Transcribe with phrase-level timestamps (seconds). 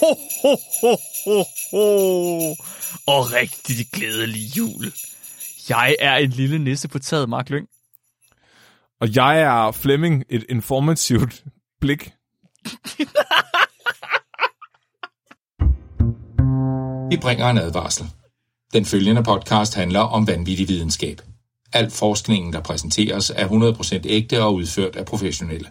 [0.00, 2.50] Ho, ho, ho, ho, ho.
[3.06, 4.92] Og rigtig glædelig jul.
[5.68, 7.68] Jeg er en lille nisse på taget, Mark Lyng.
[9.00, 11.44] Og jeg er Flemming, et informativt
[11.80, 12.12] blik.
[17.10, 18.06] Vi bringer en advarsel.
[18.72, 21.20] Den følgende podcast handler om vanvittig videnskab.
[21.72, 25.68] Al forskningen, der præsenteres, er 100% ægte og udført af professionelle.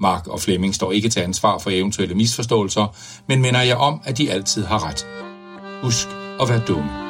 [0.00, 2.96] Mark og Flemming står ikke til ansvar for eventuelle misforståelser,
[3.28, 5.06] men minder jeg om, at de altid har ret.
[5.82, 6.08] Husk
[6.40, 7.03] at være dumme.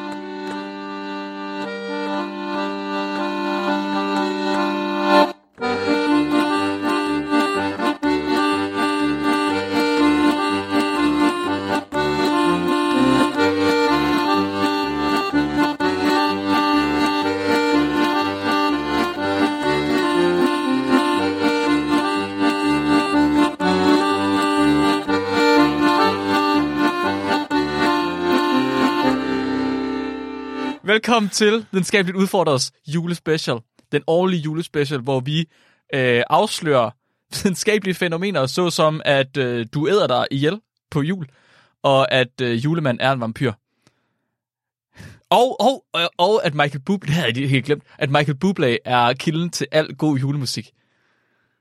[31.05, 33.59] Velkommen til Videnskabeligt Udfordres julespecial.
[33.93, 35.41] Den årlige julespecial, hvor vi
[35.95, 36.91] øh, afslører
[37.33, 41.27] videnskabelige fænomener, såsom at øh, du æder dig ihjel på jul,
[41.83, 43.53] og at øh, julemanden er en vampyr.
[45.31, 48.77] Og, og, og, og at Michael Bublé, det havde jeg helt glemt, at Michael Bublé
[48.85, 50.71] er kilden til al god julemusik.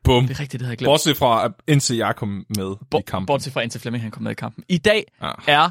[0.03, 0.27] Bum.
[0.27, 0.87] Det er rigtigt, det havde jeg glemt.
[0.89, 3.25] Bortset fra, at indtil jeg kom med Bo- i kampen.
[3.25, 4.63] Bortset fra indtil Flemming han kom med i kampen.
[4.69, 5.35] I dag Ah.
[5.47, 5.69] er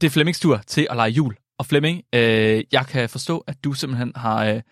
[0.00, 1.34] det Flemmings tur til at lege jul.
[1.58, 4.62] Og Flemming, øh, jeg kan forstå, at du simpelthen har, øh,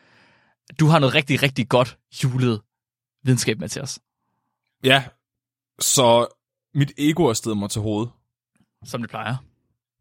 [0.80, 2.60] du har noget rigtig, rigtig godt julet
[3.22, 3.98] videnskab med til os,
[4.84, 5.04] Ja,
[5.80, 6.26] så
[6.74, 8.12] mit ego er stedet mig til hovedet.
[8.84, 9.36] som det plejer.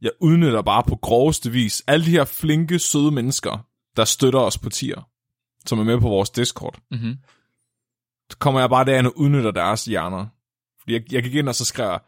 [0.02, 4.58] Jeg udnytter bare på groveste vis alle de her flinke, søde mennesker, der støtter os
[4.58, 5.10] på tier,
[5.66, 6.80] som er med på vores Discord.
[6.92, 7.18] Mm-hmm.
[8.32, 10.28] Så kommer jeg bare derind og udnytter deres hjerner.
[10.80, 12.00] Fordi jeg, jeg gik ind og så skrev,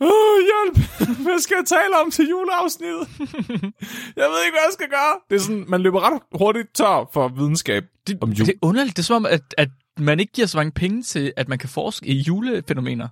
[0.00, 0.76] Åh, hjælp!
[1.24, 3.08] Hvad skal jeg tale om til juleafsnittet?
[4.20, 5.14] jeg ved ikke, hvad jeg skal gøre.
[5.30, 8.46] Det er sådan, man løber ret hurtigt tør for videnskab Det, om jul.
[8.46, 8.96] det er underligt.
[8.96, 9.68] Det er som om, at, at
[9.98, 13.08] man ikke giver så mange penge til, at man kan forske i julefænomener.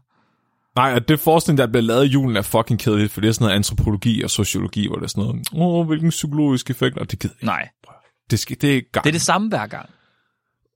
[0.76, 3.32] Nej, at det forskning, der bliver lavet i julen, er fucking kedeligt, for det er
[3.32, 7.10] sådan noget antropologi og sociologi, hvor det er sådan noget, åh, hvilken psykologisk effekt, og
[7.10, 8.00] det gider jeg Nej, ikke.
[8.30, 9.04] Det, skal, det er ikke gang.
[9.04, 9.88] det er det samme hver gang.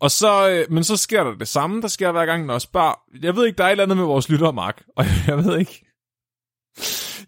[0.01, 2.61] Og så, øh, men så sker der det samme, der sker hver gang, når jeg
[2.61, 5.45] spørger, jeg ved ikke, der er et eller andet med vores lyttere, Mark, og jeg
[5.45, 5.85] ved ikke,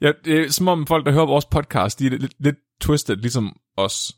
[0.01, 3.17] ja, det er som om folk, der hører vores podcast, de er lidt, lidt twisted,
[3.17, 4.13] ligesom os.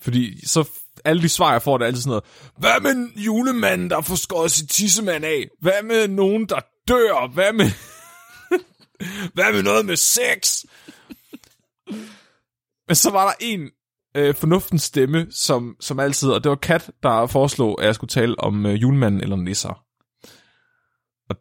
[0.00, 0.68] Fordi så
[1.04, 2.24] alle de svar, jeg får, det er altid sådan noget,
[2.58, 5.48] hvad med en julemand, der får skåret sit tissemand af?
[5.60, 7.32] Hvad med nogen, der dør?
[7.32, 7.70] Hvad med,
[9.34, 10.64] hvad med noget med sex?
[12.88, 13.70] Men så var der en
[14.16, 18.08] øh, fornuftens stemme, som, som altid, og det var Kat, der foreslog, at jeg skulle
[18.08, 19.84] tale om øh, julemanden eller nisser.
[21.28, 21.36] Og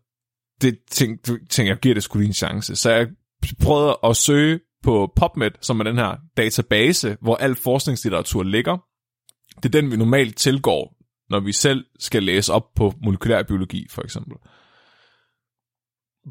[0.62, 2.76] det tænkte, tænk, jeg, giver det skulle lige en chance.
[2.76, 3.08] Så jeg
[3.62, 8.78] prøvet at søge på PubMed, som er den her database, hvor al forskningslitteratur ligger.
[9.56, 10.96] Det er den, vi normalt tilgår,
[11.30, 14.38] når vi selv skal læse op på molekylær biologi, for eksempel.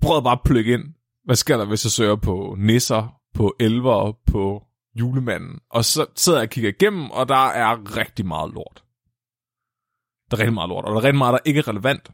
[0.02, 4.12] Prøv bare at plukke ind, hvad sker der, hvis jeg søger på nisser, på elver,
[4.26, 4.62] på
[4.98, 5.60] julemanden.
[5.70, 8.84] Og så sidder jeg og kigger igennem, og der er rigtig meget lort.
[10.30, 12.10] Der er rigtig meget lort, og der er rigtig meget, der ikke er relevant.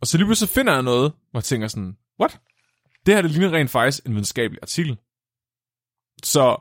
[0.00, 2.40] Og så lige pludselig finder jeg noget, hvor jeg tænker sådan, what?
[3.06, 4.98] Det her, det ligner rent faktisk en videnskabelig artikel.
[6.22, 6.56] Så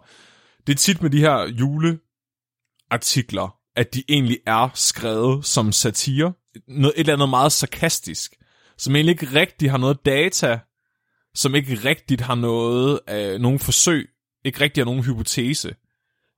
[0.68, 6.34] det er tit med de her juleartikler, at de egentlig er skrevet som satire.
[6.68, 8.36] Noget, et eller andet meget sarkastisk,
[8.78, 10.60] som egentlig ikke rigtig har noget data,
[11.36, 14.10] som ikke rigtigt har noget, øh, nogen forsøg,
[14.46, 15.76] ikke rigtig har nogen hypotese.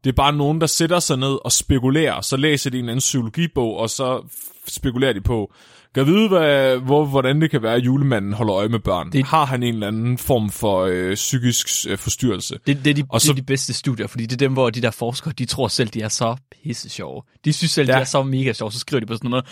[0.03, 2.21] Det er bare nogen, der sætter sig ned og spekulerer.
[2.21, 4.29] Så læser de en anden psykologibog, og så
[4.67, 5.53] spekulerer de på,
[5.95, 9.05] kan vide, hvad, hvor, hvordan det kan være, at julemanden holder øje med børn.
[9.05, 9.25] Det- Det...
[9.25, 12.59] Har han en eller anden form for øh, psykisk øh, forstyrrelse?
[12.67, 14.53] Det, det, er de, Og det så- er de bedste studier, fordi det er dem,
[14.53, 17.21] hvor de der forskere, de tror selv, de er så pisse sjove.
[17.45, 17.95] De synes selv, ja.
[17.95, 19.45] de er så mega sjove, så skriver de på sådan noget,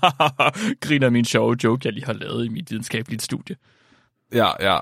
[0.84, 3.56] griner min sjove joke, jeg lige har lavet i mit videnskabelige studie.
[4.34, 4.78] Ja, ja.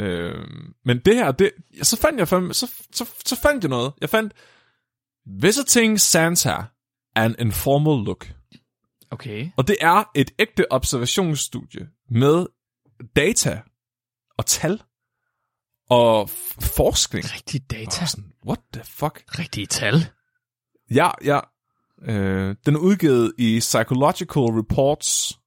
[0.00, 0.44] Øh,
[0.84, 1.50] men det her, det,
[1.82, 3.92] så fandt jeg fandme, så, så, så fandt jeg noget.
[4.00, 4.32] Jeg fandt,
[5.42, 6.56] Visiting Santa,
[7.16, 8.28] an informal look.
[9.10, 9.50] Okay.
[9.56, 12.46] Og det er et ægte observationsstudie med
[13.16, 13.62] data
[14.36, 14.82] og tal
[15.90, 16.30] og
[16.76, 17.24] forskning.
[17.24, 18.02] Rigtig data.
[18.02, 19.24] Og sådan, what the fuck?
[19.38, 19.94] Rigtige tal.
[20.94, 21.40] Ja, ja.
[22.02, 25.38] Øh, den er udgivet i Psychological Reports,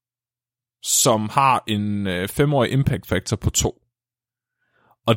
[0.81, 3.83] som har en øh, femårig impact factor på 2.
[5.07, 5.15] Og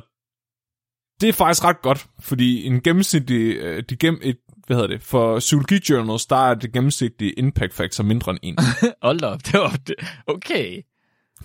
[1.21, 5.03] det er faktisk ret godt, fordi en gennemsnitlig, øh, de gennem, et, hvad hedder det,
[5.03, 8.95] for Psychology Journals, der er det gennemsnitlige impact factor mindre end 1.
[9.03, 9.95] Hold op, det var det.
[10.27, 10.83] Okay.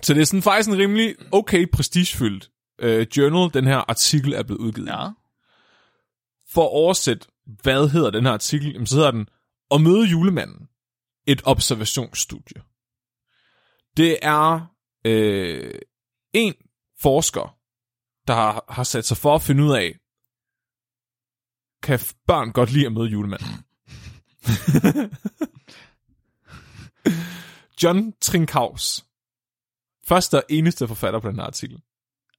[0.02, 2.50] Så det er sådan faktisk en rimelig okay prestigefyldt
[2.82, 4.88] øh, Journal den her artikel er blevet udgivet.
[4.88, 5.08] Ja.
[6.52, 7.26] For at oversætte,
[7.62, 9.26] hvad hedder den her artikel, jamen, så hedder den,
[9.70, 10.68] At møde julemanden.
[11.26, 12.62] Et observationsstudie.
[13.96, 14.74] Det er
[15.04, 15.74] øh,
[16.32, 16.54] en
[17.00, 17.56] forsker,
[18.26, 19.98] der har, har sat sig for at finde ud af,
[21.82, 23.48] kan børn godt lide at møde julemanden?
[27.82, 29.04] John Trinkhaus.
[30.08, 31.78] Første og eneste forfatter på den her artikel.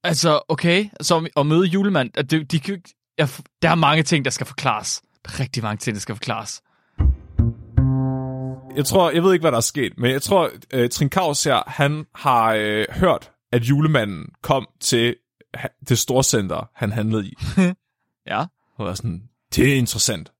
[0.04, 2.82] Altså, okay, så at møde julemand, at det, de, ikke-
[3.18, 3.28] jeg,
[3.62, 5.02] der er mange ting, der skal forklares.
[5.24, 6.62] Der er rigtig mange ting, der skal forklares.
[8.76, 11.62] Jeg tror, jeg ved ikke, hvad der er sket, men jeg tror, uh, Trinkhaus her,
[11.66, 15.16] han har uh, hørt, at julemanden kom til
[15.88, 17.34] det storcenter, han handlede i.
[18.26, 18.46] Ja.
[18.76, 19.22] Og var sådan,
[19.56, 20.32] det er interessant.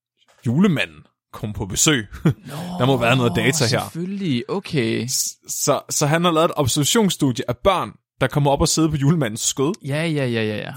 [0.46, 2.06] Julemanden kom på besøg.
[2.24, 2.30] Nå,
[2.78, 3.80] Der må være noget data her.
[3.80, 5.06] Selvfølgelig, okay.
[5.48, 8.96] så, så han har lavet et observationsstudie af børn, der kommer op og sidder på
[8.96, 9.72] julemandens skød.
[9.84, 10.72] Ja, ja, ja, ja, ja.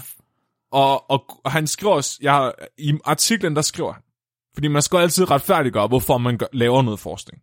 [0.72, 4.02] Og, og, og han skriver også, jeg, har- i artiklen der skriver han,
[4.54, 7.42] fordi man skal altid retfærdiggøre, hvorfor man gør, laver noget forskning.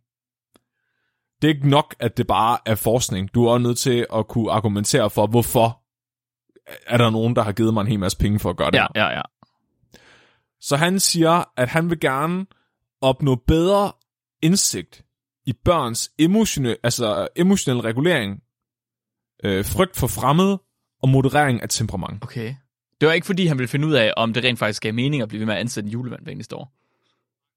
[1.42, 3.34] Det er ikke nok, at det bare er forskning.
[3.34, 5.80] Du er også nødt til at kunne argumentere for, hvorfor
[6.86, 8.78] er der nogen, der har givet mig en hel masse penge for at gøre det.
[8.78, 9.22] Ja, ja, ja.
[10.66, 12.46] Så han siger, at han vil gerne
[13.00, 13.92] opnå bedre
[14.42, 15.04] indsigt
[15.46, 18.42] i børns emotionelle, altså emotionel regulering,
[19.44, 20.62] øh, frygt for fremmede
[21.02, 22.24] og moderering af temperament.
[22.24, 22.54] Okay.
[23.00, 25.22] Det var ikke fordi, han ville finde ud af, om det rent faktisk gav mening
[25.22, 26.72] at blive ved med at ansætte en julemand hver eneste år.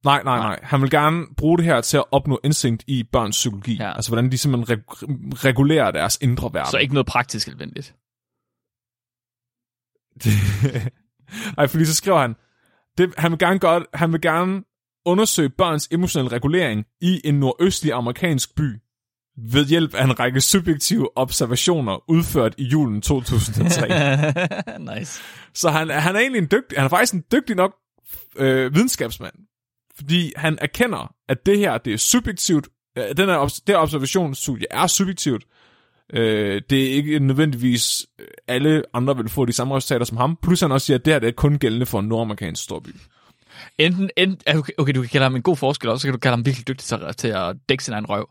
[0.04, 0.60] Nej, nej, nej.
[0.64, 3.76] Han vil gerne bruge det her til at opnå indsigt i børns psykologi.
[3.76, 3.96] Ja.
[3.96, 6.72] Altså, hvordan de simpelthen reg- regulerer deres indre verden.
[6.72, 7.96] Så ikke noget praktisk nødvendigt.
[11.58, 12.36] Ej, fordi så skriver han,
[13.00, 14.64] det, han, vil gerne gøre, han vil gerne
[15.06, 18.80] undersøge børns emotionelle regulering i en nordøstlig amerikansk by
[19.38, 23.88] ved hjælp af en række subjektive observationer udført i julen 2003.
[24.96, 25.22] nice.
[25.54, 27.76] Så han, han er egentlig en dygtig, han er faktisk en dygtig nok
[28.36, 29.34] øh, videnskabsmand.
[29.96, 32.68] Fordi han erkender, at det her, det er subjektivt.
[32.98, 35.46] Øh, den her, det her observationsstudie er subjektivt.
[36.14, 40.38] Øh, det er ikke nødvendigvis øh, alle andre vil få de samme resultater som ham.
[40.44, 42.90] Plus han også siger, at det her det er kun gældende for en nordamerikansk storby.
[43.78, 46.20] Enten, enten okay, okay, du kan kalde ham en god forsker, og så kan du
[46.20, 48.30] kalde ham virkelig dygtig til, til at dække sin egen røv.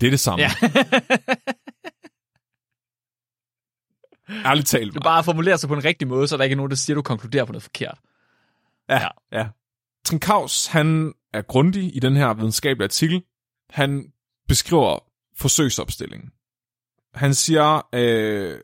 [0.00, 0.42] Det er det samme.
[0.42, 0.50] Ja.
[4.50, 4.94] Ærligt talt.
[4.94, 6.94] Du bare formulerer sig på en rigtig måde, så der ikke er nogen, der siger,
[6.94, 7.98] at du konkluderer på noget forkert.
[8.88, 9.48] Ja, ja.
[10.04, 13.22] Trinkaus, han er grundig i den her videnskabelige artikel.
[13.70, 14.12] Han
[14.48, 15.04] beskriver
[15.36, 16.30] forsøgsopstillingen.
[17.14, 18.60] Han siger, øh,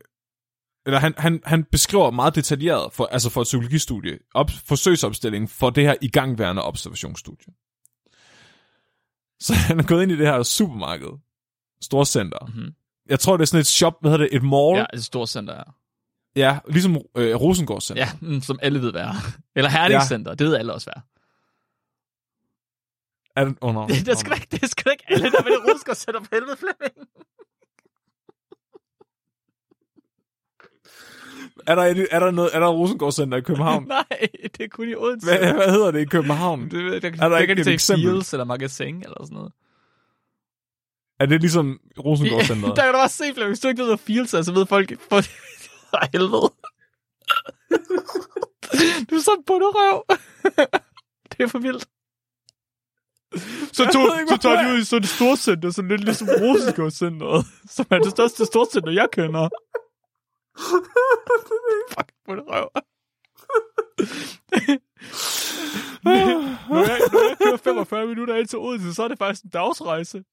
[0.86, 5.70] eller han, han, han beskriver meget detaljeret, for, altså for et psykologistudie, op, forsøgsopstilling for
[5.70, 7.52] det her igangværende observationsstudie.
[9.40, 11.08] Så han er gået ind i det her supermarked,
[11.80, 12.52] storcenter.
[12.54, 12.74] Mhm.
[13.08, 14.76] Jeg tror, det er sådan et shop, hvad hedder det, et mall?
[14.76, 15.62] Ja, et stort center, ja.
[16.36, 18.02] ja ligesom øh, Rosengård Center.
[18.02, 19.14] Ja, mm, som alle ved hvad er.
[19.56, 20.34] Eller Herningscenter, ja.
[20.34, 21.02] det ved alle også hvad
[23.40, 23.44] er.
[23.44, 23.86] Det, oh, no.
[23.86, 25.62] Det, det, er sgu da ikke, det er sgu da ikke alle, der ved det
[25.74, 27.08] Rosengård Center på helvede, Flemming.
[31.66, 33.84] Er der, et- er der, noget, er der Rosengård Center i København?
[33.96, 34.04] Nej,
[34.42, 35.26] det er kun i Odense.
[35.26, 36.70] hvad, hvad hedder det i København?
[36.70, 38.04] Det, jeg, der, Er der, der der ikke et eksempel?
[38.08, 39.52] Fields eller Magasin eller sådan noget.
[41.20, 42.68] Er det ligesom Rosengård Center?
[42.74, 44.66] der kan du bare se, Flemming, hvis du ikke ved, hvad Fields er, så ved
[44.66, 45.00] folk...
[45.00, 45.20] For...
[45.90, 46.52] For helvede.
[49.10, 50.04] du er sådan på det røv.
[51.32, 51.88] det er for vildt.
[53.72, 56.90] Så, tog, ikke, så hvad de ud i sådan et storcenter, sådan lidt ligesom Rosengård
[56.90, 59.48] Center, som er det største storcenter, jeg kender.
[61.88, 62.70] Fuck, på det røv.
[66.04, 69.50] når, jeg, når jeg kører 45 minutter ind til Odense, så er det faktisk en
[69.50, 70.24] dagsrejse.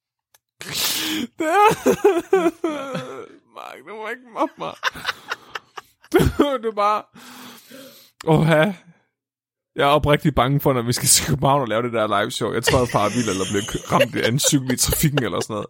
[1.39, 1.69] Det er...
[3.55, 4.73] Mark, du må ikke mobbe mig.
[6.13, 6.19] Du,
[6.63, 7.03] du bare...
[8.27, 8.73] Åh.
[9.75, 12.31] Jeg er oprigtig bange for, når vi skal til København og lave det der live
[12.31, 12.53] show.
[12.53, 15.53] Jeg tror, jeg farer vild eller bliver ramt af en cykel i trafikken eller sådan
[15.53, 15.67] noget.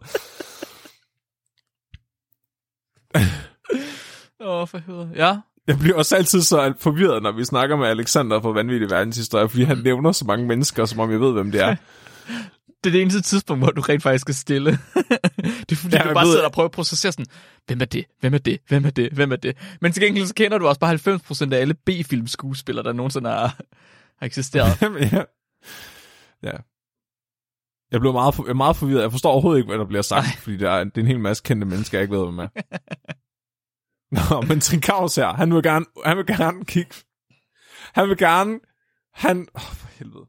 [4.42, 5.10] Åh, oh, for helvede.
[5.16, 5.36] Ja,
[5.68, 9.64] Jeg bliver også altid så forvirret, når vi snakker med Alexander fra Vanvittig Verdenshistorie, fordi
[9.64, 11.76] han nævner så mange mennesker, som om jeg ved, hvem det er.
[12.84, 14.72] det er det eneste tidspunkt, hvor du rent faktisk skal stille.
[15.70, 17.26] det er fordi, Ja, du bare ved- sidder og prøver at processere sådan,
[17.68, 19.58] hvem er det, hvem er det, hvem er det, hvem er det.
[19.82, 20.94] Men til gengæld så kender du også bare
[21.50, 23.58] 90% af alle B-film skuespillere, der nogensinde har,
[24.20, 24.82] har eksisteret.
[25.12, 25.24] ja.
[26.44, 26.58] ja.
[27.92, 29.02] Jeg blev meget, for, jeg meget forvirret.
[29.02, 30.36] Jeg forstår overhovedet ikke, hvad der bliver sagt, Ej.
[30.38, 32.48] fordi der er, det er en hel masse kendte mennesker, jeg ikke ved, hvem er.
[34.16, 36.96] Nå, men Trinkaus her, han vil gerne, han vil gerne kigge.
[37.94, 38.60] Han vil gerne,
[39.14, 40.26] han, åh, for helvede.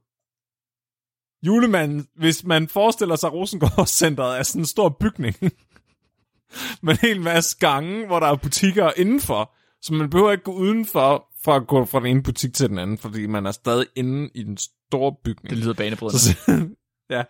[1.42, 5.36] Julemanden, hvis man forestiller sig Rosengård Centeret er sådan en stor bygning,
[6.82, 9.54] med en hel masse gange, hvor der er butikker indenfor.
[9.82, 12.78] Så man behøver ikke gå udenfor for at gå fra den ene butik til den
[12.78, 15.50] anden, fordi man er stadig inde i den store bygning.
[15.50, 16.18] Det lyder banebrydende.
[16.18, 16.36] Så,
[17.14, 17.22] ja.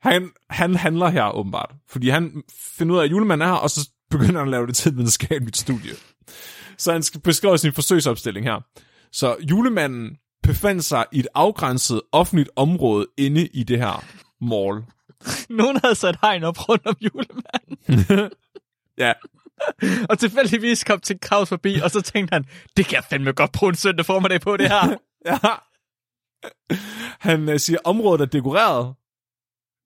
[0.00, 2.42] Han, han handler her åbenbart, fordi han
[2.78, 4.88] finder ud af, at julemanden er her, og så begynder han at lave det til
[4.88, 5.92] et videnskabeligt studie.
[6.78, 8.60] Så han skal beskrive sin forsøgsopstilling her.
[9.12, 14.04] Så julemanden befandt sig i et afgrænset offentligt område inde i det her
[14.40, 14.84] mall.
[15.48, 18.30] Nogen havde sat hegn op rundt om julemanden,
[18.98, 19.12] Ja,
[20.10, 22.44] og tilfældigvis kom til Kraus forbi, og så tænkte han,
[22.76, 24.96] det kan jeg fandme godt bruge en søndag formiddag på det her.
[25.30, 25.38] ja.
[27.20, 28.94] Han øh, siger, området er dekoreret.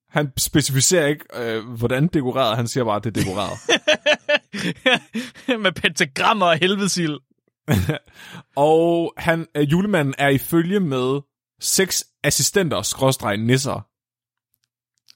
[0.09, 2.55] Han specificerer ikke, øh, hvordan dekoreret.
[2.55, 3.59] Han siger bare, at det er dekoreret.
[5.63, 7.19] Med pentagrammer og helvedesild.
[8.55, 11.21] og han, øh, julemanden er i følge med
[11.61, 13.87] seks assistenter, skråstreg nisser.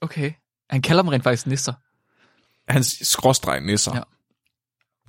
[0.01, 0.31] Okay.
[0.69, 1.73] Han kalder dem rent faktisk nisser.
[2.71, 3.95] Hans skråstreg nisser.
[3.95, 4.01] Ja.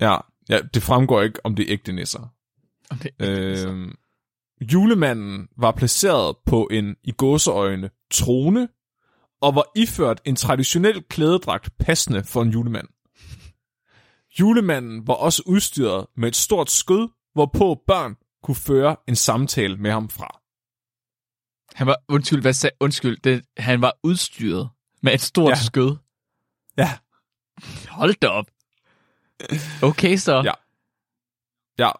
[0.01, 0.17] Ja.
[0.49, 2.33] Ja, det fremgår ikke, om det er ægte nisser.
[2.91, 3.09] Okay.
[3.19, 3.91] Øh,
[4.73, 8.69] julemanden var placeret på en i gåseøjne trone,
[9.41, 12.87] og var iført en traditionel klædedragt passende for en julemand.
[14.39, 19.91] Julemanden var også udstyret med et stort skød, hvorpå børn kunne føre en samtale med
[19.91, 20.39] ham fra.
[21.75, 24.69] Han var, undskyld, hvad sag, undskyld, det, han var udstyret
[25.03, 25.55] med et stort ja.
[25.55, 25.95] skød.
[26.77, 26.97] Ja,
[27.89, 28.45] Hold da op.
[29.83, 30.41] Okay, så.
[30.45, 30.53] Ja.
[31.79, 31.91] ja.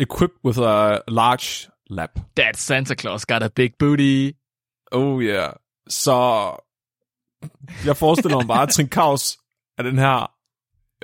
[0.00, 2.18] Equipped with a large lap.
[2.36, 4.32] That Santa Claus got a big booty.
[4.92, 5.52] Oh yeah.
[5.88, 6.16] Så
[7.84, 9.38] jeg forestiller mig bare, at Trinkaus
[9.78, 10.32] er den her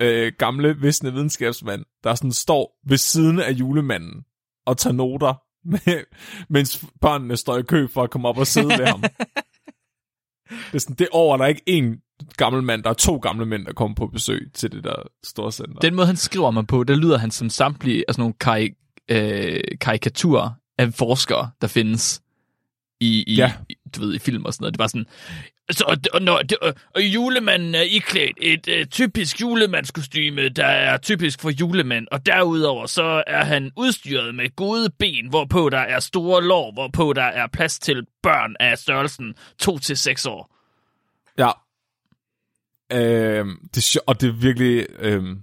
[0.00, 4.24] øh, gamle, visne videnskabsmand, der sådan står ved siden af julemanden
[4.66, 5.34] og tager noter,
[5.64, 6.04] med,
[6.48, 9.02] mens børnene står i kø for at komme op og sidde ved ham.
[10.50, 12.00] Det er sådan, det år, er der ikke en
[12.36, 15.52] gammel mand, der er to gamle mænd, der kommer på besøg til det der store
[15.52, 15.80] center.
[15.80, 18.72] Den måde, han skriver mig på, der lyder han som samtlige sådan nogle karik,
[19.08, 22.22] øh, karikaturer af forskere, der findes
[23.00, 23.52] i, i, Ja.
[23.68, 24.74] i, du ved, i film og sådan noget.
[24.74, 25.06] Det var sådan,
[25.70, 31.40] så, og, når, og, og julemanden er iklædt et øh, typisk julemandskostyme, der er typisk
[31.40, 36.42] for julemænd, og derudover så er han udstyret med gode ben, hvorpå der er store
[36.44, 40.54] lår, hvorpå der er plads til børn af størrelsen 2-6 år.
[41.38, 41.50] Ja.
[42.92, 44.86] Øhm, det, og det er virkelig...
[44.98, 45.38] Øhm,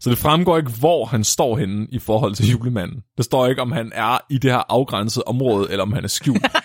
[0.00, 3.02] så det fremgår ikke, hvor han står henne i forhold til julemanden.
[3.16, 6.08] Der står ikke, om han er i det her afgrænsede område, eller om han er
[6.08, 6.46] skjult.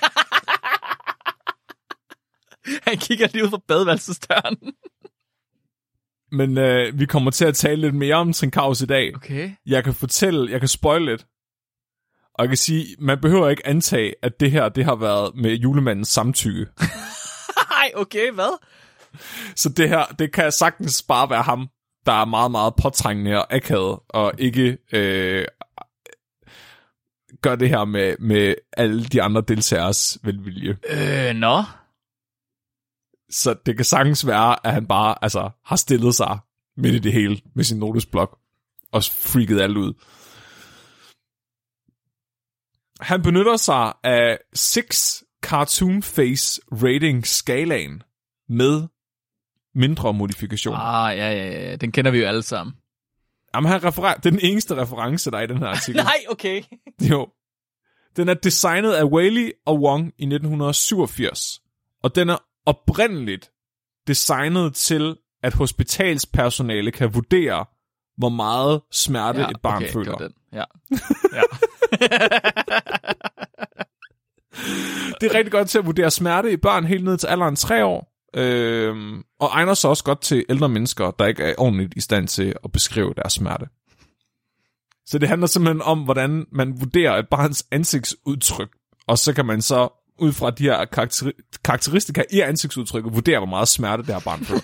[2.87, 4.57] Han kigger lige ud fra badeværelsesdøren.
[6.31, 9.15] Men øh, vi kommer til at tale lidt mere om Trinkaus i dag.
[9.15, 9.51] Okay.
[9.65, 11.25] Jeg kan fortælle, jeg kan spoil lidt.
[12.33, 15.51] Og jeg kan sige, man behøver ikke antage, at det her det har været med
[15.53, 16.65] julemandens samtykke.
[17.83, 18.59] Ej, okay, hvad?
[19.55, 21.69] Så det her, det kan sagtens bare være ham,
[22.05, 25.45] der er meget, meget påtrængende og akavet, og ikke øh,
[27.41, 30.77] gør det her med, med alle de andre deltagers velvilje.
[30.89, 31.63] Øh, nå.
[33.29, 36.39] Så det kan sagtens være, at han bare altså, har stillet sig
[36.77, 38.39] midt i det hele med sin notesblok
[38.91, 39.93] og freaket alt ud.
[42.99, 48.03] Han benytter sig af 6 cartoon face rating skalaen
[48.49, 48.87] med
[49.75, 50.79] mindre modifikationer.
[50.79, 51.75] Ah, ja, ja, ja.
[51.75, 52.75] Den kender vi jo alle sammen.
[53.55, 56.03] Jamen, han refererer, det er den eneste reference, der er i den her artikel.
[56.03, 56.61] Nej, okay.
[57.01, 57.27] Jo.
[58.15, 61.61] Den er designet af Whaley og Wong i 1987,
[62.03, 63.51] og den er oprindeligt
[64.07, 67.65] designet til, at hospitalspersonale kan vurdere,
[68.17, 70.17] hvor meget smerte ja, et barn okay, føler.
[70.17, 70.33] det var den.
[70.53, 70.63] Ja.
[71.33, 71.43] ja.
[75.21, 77.85] Det er rigtig godt til at vurdere smerte i børn helt ned til alderen 3
[77.85, 82.01] år, øhm, og egner sig også godt til ældre mennesker, der ikke er ordentligt i
[82.01, 83.65] stand til at beskrive deres smerte.
[85.05, 88.69] Så det handler simpelthen om, hvordan man vurderer et barns ansigtsudtryk,
[89.07, 89.89] og så kan man så
[90.19, 94.45] ud fra de her karakteri- karakteristika i ansigtsudtrykket vurdere, hvor meget smerte det her barn
[94.45, 94.61] føler.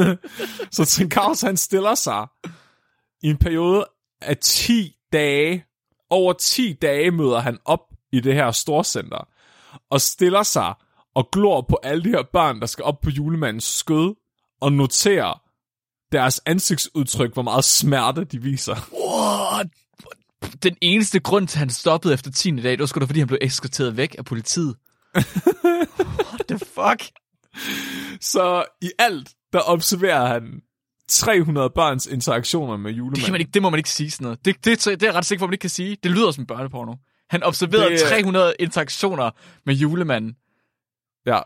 [0.74, 2.26] så Trinkaus, han stiller sig
[3.22, 3.86] i en periode
[4.22, 5.64] af 10 dage.
[6.10, 7.80] Over 10 dage møder han op
[8.12, 9.28] i det her storcenter
[9.90, 10.74] og stiller sig
[11.14, 14.14] og glor på alle de her børn, der skal op på julemandens skød
[14.60, 15.42] og noterer
[16.12, 18.76] deres ansigtsudtryk, hvor meget smerte de viser.
[18.94, 19.66] What?
[20.62, 22.50] Den eneste grund til, at han stoppede efter 10.
[22.60, 24.76] dag, det var sgu da, fordi han blev eskorteret væk af politiet.
[26.28, 27.10] What the fuck?
[28.20, 30.60] Så i alt, der observerer han
[31.08, 33.24] 300 børns interaktioner med Det, julemanden.
[33.24, 34.44] kan man ikke, det må man ikke sige sådan noget.
[34.44, 35.96] Det, det, det er jeg ret sikker på, man ikke kan sige.
[36.02, 36.94] Det lyder som børneporno.
[37.32, 39.30] Han observerede Det det, er- 300 interaktioner
[39.66, 40.36] med julemanden.
[41.26, 41.40] Ja.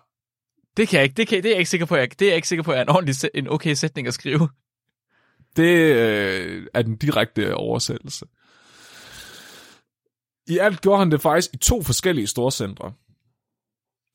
[0.76, 1.14] Det kan jeg ikke.
[1.16, 1.96] Det, kan, det er jeg ikke sikker på.
[1.96, 4.14] Jeg, det er jeg ikke sikker på, at er en ordentlig, en okay sætning at
[4.14, 4.48] skrive.
[5.56, 8.26] Det øh, er den direkte oversættelse.
[10.46, 12.92] I alt gjorde han det faktisk i to forskellige storcentre.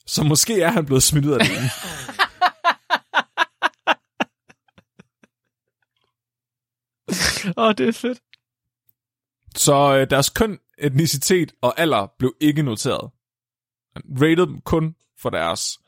[0.06, 1.70] Så måske er han blevet smidt ud af det ene.
[7.58, 8.20] Åh, oh, det er fedt.
[9.56, 13.12] Så øh, deres køn, etnicitet og alder blev ikke noteret.
[13.94, 15.80] Han rated dem kun for deres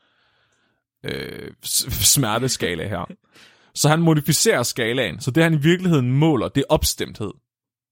[1.04, 3.06] øh, smerteskala her.
[3.74, 7.32] Så han modificerer skalaen, så det han i virkeligheden måler, det er opstemthed.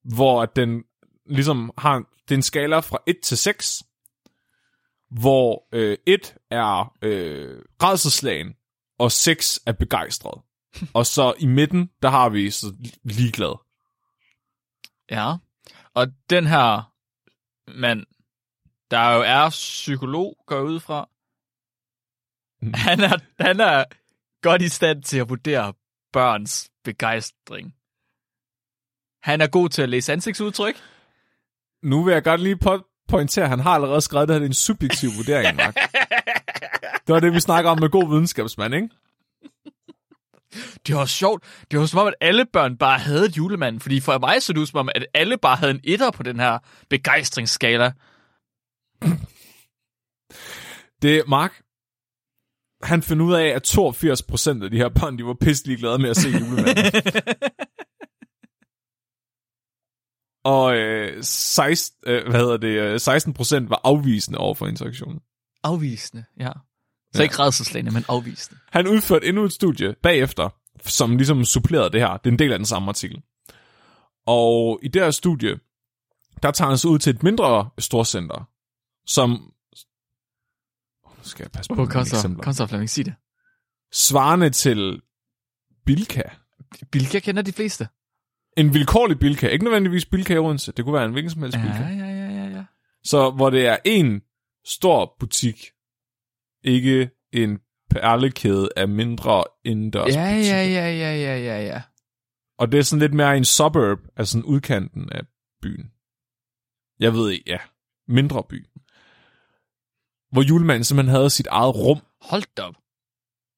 [0.04, 0.84] Hvor den
[1.26, 3.84] ligesom har, det er en skala fra 1 til 6,
[5.10, 8.54] hvor øh, 1 er øh, rædselslagen,
[9.00, 10.42] og 6 er begejstret.
[10.94, 13.60] og så i midten, der har vi så ligeglad.
[15.12, 15.36] Ja.
[15.94, 16.91] Og den her
[17.76, 18.06] mand,
[18.92, 21.08] der jo er psykolog, går ud fra,
[22.64, 22.74] Mm.
[22.76, 23.84] han er, han er
[24.42, 25.74] godt i stand til at vurdere
[26.14, 27.76] børns begejstring.
[29.24, 30.76] Han er god til at læse ansigtsudtryk.
[31.84, 34.46] Nu vil jeg godt lige po- pointere, at han har allerede skrevet, at det er
[34.46, 35.76] en subjektiv vurdering, Mark.
[37.08, 38.90] Det var det, vi snakker om med god videnskabsmand, ikke?
[40.88, 41.44] Det var sjovt.
[41.72, 43.80] Det var som om, at alle børn bare havde et julemand.
[43.80, 46.24] Fordi for mig så det ud som om, at alle bare havde en etter på
[46.24, 47.92] den her begejstringsskala.
[51.02, 51.62] Det er Mark.
[52.84, 56.10] Han finder ud af, at 82% af de her børn, de var pisselig glade med
[56.10, 56.86] at se julemanden.
[60.44, 65.20] Og øh, 16, øh, hvad hedder det, øh, 16% var afvisende over for interaktionen.
[65.64, 66.52] Afvisende, ja.
[67.14, 67.24] Så Ja.
[67.24, 68.60] ikke redselslagende, men afvisende.
[68.72, 70.50] Han udførte endnu et studie bagefter,
[70.86, 72.18] som ligesom supplerede det her.
[72.18, 73.22] Det er en del af den samme artikel.
[74.28, 75.60] Og i det her studie,
[76.44, 78.50] der tager han sig ud til et mindre storcenter,
[79.08, 79.30] som...
[79.30, 82.52] Nu skal jeg passe på så, eksempler.
[82.52, 83.14] så Flemming, sig det.
[83.94, 85.02] Svarende til
[85.86, 86.22] Bilka.
[86.92, 87.88] Bilka kender de fleste.
[88.58, 89.48] En vilkårlig Bilka.
[89.48, 90.72] Ikke nødvendigvis Bilka i Odense.
[90.72, 91.78] Det kunne være en hvilken som helst Ja, Bilka.
[91.84, 92.64] ja, ja, ja, ja.
[93.04, 94.22] Så hvor det er en
[94.66, 95.66] stor butik,
[96.64, 100.58] ikke en perlekæde af mindre indendørs Ja, butikker.
[100.58, 101.82] ja, ja, ja, ja, ja, ja.
[102.60, 105.22] Og det er sådan lidt mere en suburb, altså sådan udkanten af
[105.62, 105.92] byen.
[107.00, 107.58] Jeg ved ikke, ja.
[108.08, 108.66] Mindre by.
[110.32, 112.00] Hvor julemanden simpelthen havde sit eget rum.
[112.22, 112.76] Hold da op.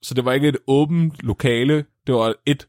[0.03, 2.67] Så det var ikke et åbent lokale, det var et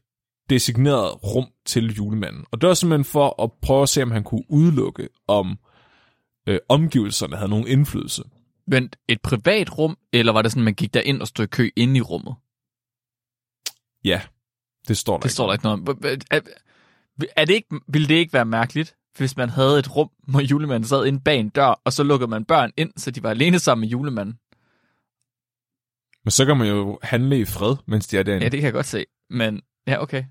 [0.49, 2.45] designeret rum til julemanden.
[2.51, 5.59] Og det var simpelthen for at prøve at se, om han kunne udelukke, om
[6.47, 8.23] øh, omgivelserne havde nogen indflydelse.
[8.67, 11.47] Vent, et privat rum, eller var det sådan, man gik der ind og stod i
[11.47, 12.35] kø inde i rummet?
[14.03, 14.21] Ja,
[14.87, 15.97] det står der Det står der ikke noget om.
[16.31, 16.39] Er,
[17.35, 20.87] er det ikke, ville det ikke være mærkeligt, hvis man havde et rum, hvor julemanden
[20.87, 23.59] sad inde bag en dør, og så lukkede man børn ind, så de var alene
[23.59, 24.39] sammen med julemanden?
[26.23, 28.43] Men så kan man jo handle i fred, mens de er derinde.
[28.43, 29.05] Ja, det kan jeg godt se.
[29.29, 30.23] Men, ja, okay.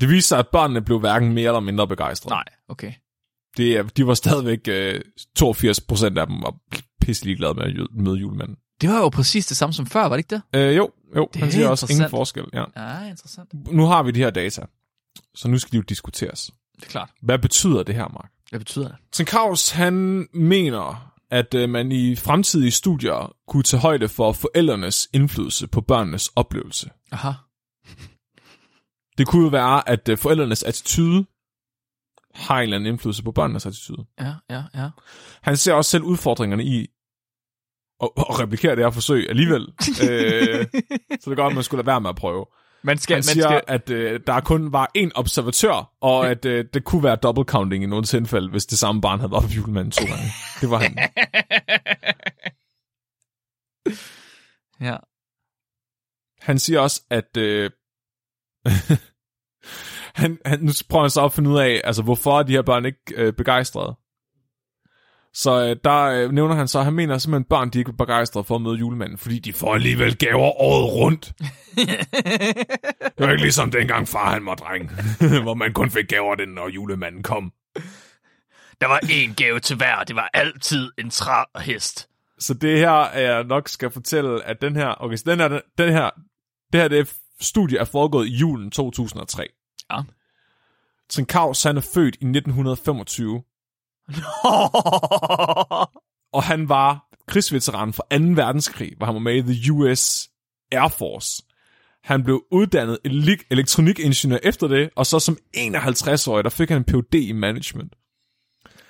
[0.00, 2.34] Det viste sig, at børnene blev hverken mere eller mindre begejstrede.
[2.34, 2.92] Nej, okay.
[3.56, 5.00] Det, de var stadigvæk øh,
[5.36, 6.54] 82 procent af dem var
[7.00, 8.56] pisselig glade med at møde julemanden.
[8.80, 10.42] Det var jo præcis det samme som før, var det ikke det?
[10.60, 12.44] Øh, jo, jo, Det han er siger også ingen forskel.
[12.52, 12.64] Ja.
[12.76, 13.48] Ja, interessant.
[13.72, 14.62] Nu har vi de her data,
[15.34, 16.50] så nu skal de jo diskuteres.
[16.76, 17.10] Det er klart.
[17.22, 18.30] Hvad betyder det her, Mark?
[18.50, 18.88] Hvad betyder
[19.18, 19.26] det?
[19.26, 25.66] Kraus, han mener, at øh, man i fremtidige studier kunne tage højde for forældrenes indflydelse
[25.66, 26.90] på børnenes oplevelse.
[27.12, 27.30] Aha.
[29.18, 31.24] Det kunne jo være, at øh, forældrenes attitude
[32.34, 34.06] har en eller anden indflydelse på børnenes attitude.
[34.20, 34.88] Ja, ja, ja.
[35.42, 36.86] Han ser også selv udfordringerne i
[38.02, 39.62] at, at replikere det her forsøg alligevel.
[40.10, 40.66] øh,
[41.20, 42.46] så det gør, at man skulle lade være med at prøve.
[42.84, 46.44] Man skal, Han man siger, skal, at øh, der kun var én observatør, og at
[46.44, 49.44] øh, det kunne være double counting i nogle tilfælde, hvis det samme barn havde været
[49.44, 50.24] på julemanden to gange.
[50.60, 50.98] Det var han.
[54.88, 54.96] ja.
[56.40, 57.36] Han siger også, at...
[57.36, 57.70] Øh,
[60.14, 62.62] han, han, nu prøver han så at finde ud af, altså hvorfor er de her
[62.62, 63.96] børn ikke øh, begejstrede.
[65.34, 67.88] Så øh, der øh, nævner han så, at han mener simpelthen, at børn de ikke
[67.88, 71.32] er begejstrede for at møde julemanden, fordi de får alligevel gaver året rundt.
[73.18, 74.90] Det var ikke ligesom dengang far han var dreng,
[75.42, 77.52] hvor man kun fik gaver, den, når julemanden kom.
[78.80, 82.08] Der var én gave til hver, og det var altid en træhest.
[82.38, 85.60] Så det her, er jeg nok skal fortælle, at den her, okay, så den her,
[85.78, 86.10] den her,
[86.72, 89.48] det her det studie er foregået i julen 2003.
[89.96, 90.02] Ja.
[91.10, 91.26] St.
[91.28, 93.42] Kaus, han er født i 1925,
[96.32, 98.24] og han var krigsveteran fra 2.
[98.42, 100.28] verdenskrig, hvor han var med i The US
[100.72, 101.42] Air Force.
[102.04, 106.84] Han blev uddannet ele- elektronikingeniør efter det, og så som 51-årig, der fik han en
[106.84, 107.14] Ph.D.
[107.14, 107.94] i management.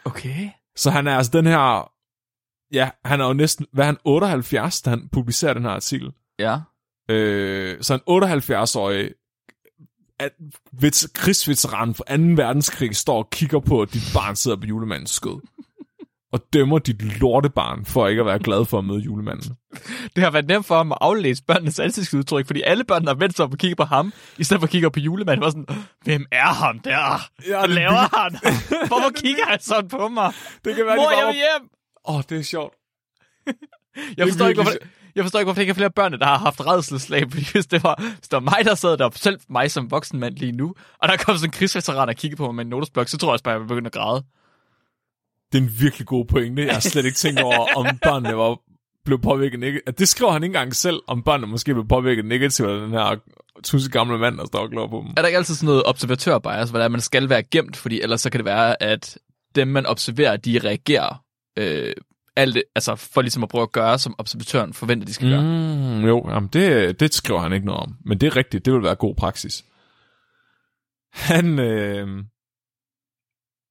[0.04, 0.48] okay.
[0.76, 1.92] Så han er altså den her...
[2.72, 3.66] Ja, han er jo næsten...
[3.72, 3.96] Hvad er han?
[4.04, 6.12] 78, da han publicerer den her artikel.
[6.38, 6.58] Ja.
[7.08, 9.10] Øh, så en 78-årig
[10.22, 10.32] at
[10.72, 12.14] vets, krigsveteran for 2.
[12.16, 15.40] verdenskrig står og kigger på, at dit barn sidder på julemandens skød.
[16.32, 19.56] Og dømmer dit lortebarn for ikke at være glad for at møde julemanden.
[20.16, 23.36] Det har været nemt for ham at aflæse børnenes ansigtsudtryk, fordi alle børn har vendt
[23.36, 25.44] sig op og kigger på ham, i stedet for at kigge på julemanden.
[25.44, 25.66] Var sådan,
[26.04, 26.90] hvem er ham der?
[26.90, 28.56] Ja, Hvad det er laver han?
[28.86, 30.32] Hvorfor kigger han sådan på mig?
[30.64, 31.26] Det kan være, Mor, de jeg bare...
[31.26, 31.68] vil hjem!
[32.08, 32.74] Åh, oh, det er sjovt.
[34.16, 34.78] Jeg forstår, ikke, hvorfor,
[35.14, 37.66] jeg forstår ikke, hvorfor der ikke er flere børn, der har haft redselslag, fordi hvis
[37.66, 40.52] det var, hvis det var mig, der sad der, selv mig som voksen mand lige
[40.52, 43.18] nu, og der kom sådan en krigsveteran og kiggede på mig med en notesblok, så
[43.18, 44.24] tror jeg også bare, jeg ville begynde at græde.
[45.52, 46.66] Det er en virkelig god pointe.
[46.66, 48.56] Jeg har slet ikke tænkt over, om børnene var
[49.04, 49.98] blev påvirket negativt.
[49.98, 53.16] Det skriver han ikke engang selv, om børnene måske blev påvirket negativt af den her
[53.64, 55.10] tusse gamle mand, der står og glor på dem.
[55.16, 58.30] Er der ikke altid sådan noget observatørbias, hvor man skal være gemt, fordi ellers så
[58.30, 59.18] kan det være, at
[59.54, 61.22] dem, man observerer, de reagerer
[61.58, 61.94] øh,
[62.36, 65.42] alt det, altså for ligesom at prøve at gøre, som observatøren forventer, de skal gøre.
[65.42, 67.94] Mm, jo, jamen det, det skriver han ikke noget om.
[68.04, 69.64] Men det er rigtigt, det vil være god praksis.
[71.12, 72.24] Han, øh,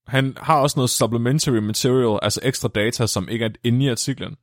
[0.08, 4.36] han har også noget supplementary material, altså ekstra data, som ikke er inde i artiklen,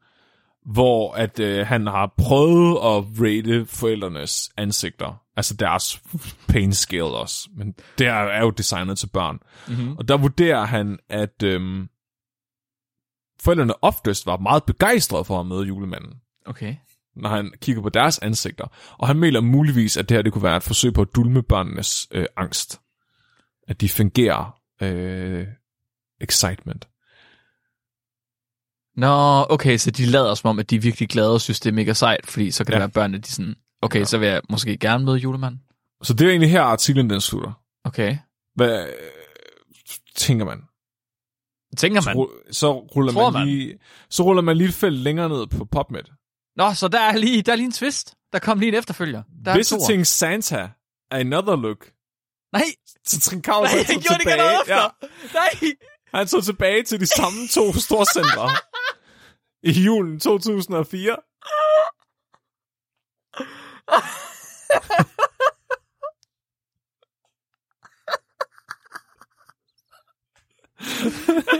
[0.66, 6.02] hvor at øh, han har prøvet at rate forældrenes ansigter, altså deres
[6.48, 9.38] pain scale også, men det er, jo designet til børn.
[9.68, 9.96] Mm-hmm.
[9.96, 11.86] Og der vurderer han, at øh,
[13.42, 16.12] forældrene oftest var meget begejstrede for at møde julemanden
[16.46, 16.76] Okay.
[17.16, 18.64] når han kigger på deres ansigter.
[18.98, 21.42] Og han mener muligvis, at det her det kunne være et forsøg på at dulme
[21.42, 22.80] børnenes øh, angst.
[23.68, 25.46] At de fungerer øh,
[26.20, 26.88] excitement.
[28.96, 31.70] Nå, okay, så de lader som om, at de er virkelig glade og synes, det
[31.70, 32.78] er mega sejt, fordi så kan det Ja.
[32.78, 34.04] være børnene, de sådan, okay, Ja.
[34.04, 35.60] så vil jeg måske gerne møde julemanden.
[36.02, 37.52] Så det er egentlig her, artiklen den slutter.
[37.84, 38.18] Okay.
[38.54, 38.86] Hvad
[40.16, 40.62] tænker man?
[41.76, 42.16] Tænker Så, man.
[42.16, 43.48] ru- så, ruller Tror man, man?
[43.48, 43.78] lige,
[44.10, 46.02] så ruller man lige et felt længere ned på PubMed.
[46.56, 48.14] Nå, så der er lige, der er lige en twist.
[48.32, 49.22] Der kom lige en efterfølger.
[49.44, 49.56] Der er.
[49.56, 50.70] Visiting Santa,
[51.10, 51.90] another look.
[52.52, 52.62] Nej,
[53.06, 54.36] Så Trinkavs nej, tog gjorde det tilbage.
[54.36, 55.06] noget efter.
[55.34, 55.74] Nej.
[56.14, 58.48] Han tog tilbage til de samme to storcentre
[59.62, 61.16] i julen 2004.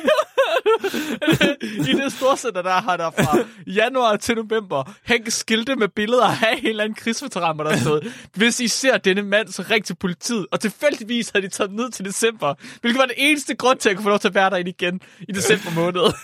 [1.62, 6.58] I det storcenter, der har der fra januar til november hængt skilte med billeder af
[6.58, 10.46] en eller anden krigsveteran, der stod, hvis I ser denne mand, så ring til politiet.
[10.52, 13.90] Og tilfældigvis havde de taget ned til december, hvilket var den eneste grund til, at
[13.90, 16.12] jeg kunne få lov til at være derinde igen i december måned.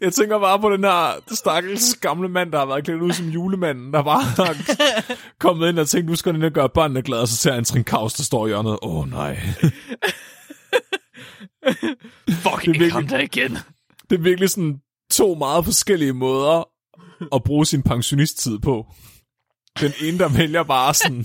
[0.00, 3.26] Jeg tænker bare på den her stakkels gamle mand, der har været klædt ud som
[3.26, 4.56] julemanden, der bare har
[5.38, 7.64] kommet ind og tænkt, nu skal den ikke gøre børnene glade, og så ser han
[7.64, 8.78] Trinkavs, der står i hjørnet.
[8.82, 9.38] Åh oh, nej.
[12.44, 13.58] Fucking virkelig- kom der igen.
[14.10, 14.80] Det er virkelig sådan
[15.10, 16.68] to meget forskellige måder
[17.34, 18.86] at bruge sin pensionisttid på.
[19.80, 21.24] Den ene, der vælger bare sådan...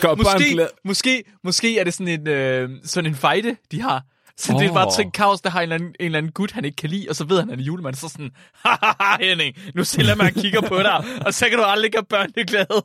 [0.00, 0.70] gør Måske, glade.
[0.84, 4.02] måske, måske er det sådan en, øh, sådan en fejde, de har.
[4.38, 4.60] Så oh.
[4.60, 4.90] det er bare.
[4.90, 7.06] Trink Kaos, der har en eller, anden, en eller anden gut, han ikke kan lide,
[7.08, 7.94] og så ved han, at han er julemand.
[7.94, 8.30] Så sådan,
[8.64, 12.44] haha Henning, nu stiller man kigger på dig, og så kan du aldrig gøre børnene
[12.46, 12.82] glade.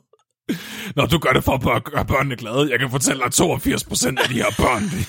[0.96, 2.70] Nå, du gør det for at gøre børnene glade.
[2.70, 4.88] Jeg kan fortælle dig, at 82 procent af de her børn, de,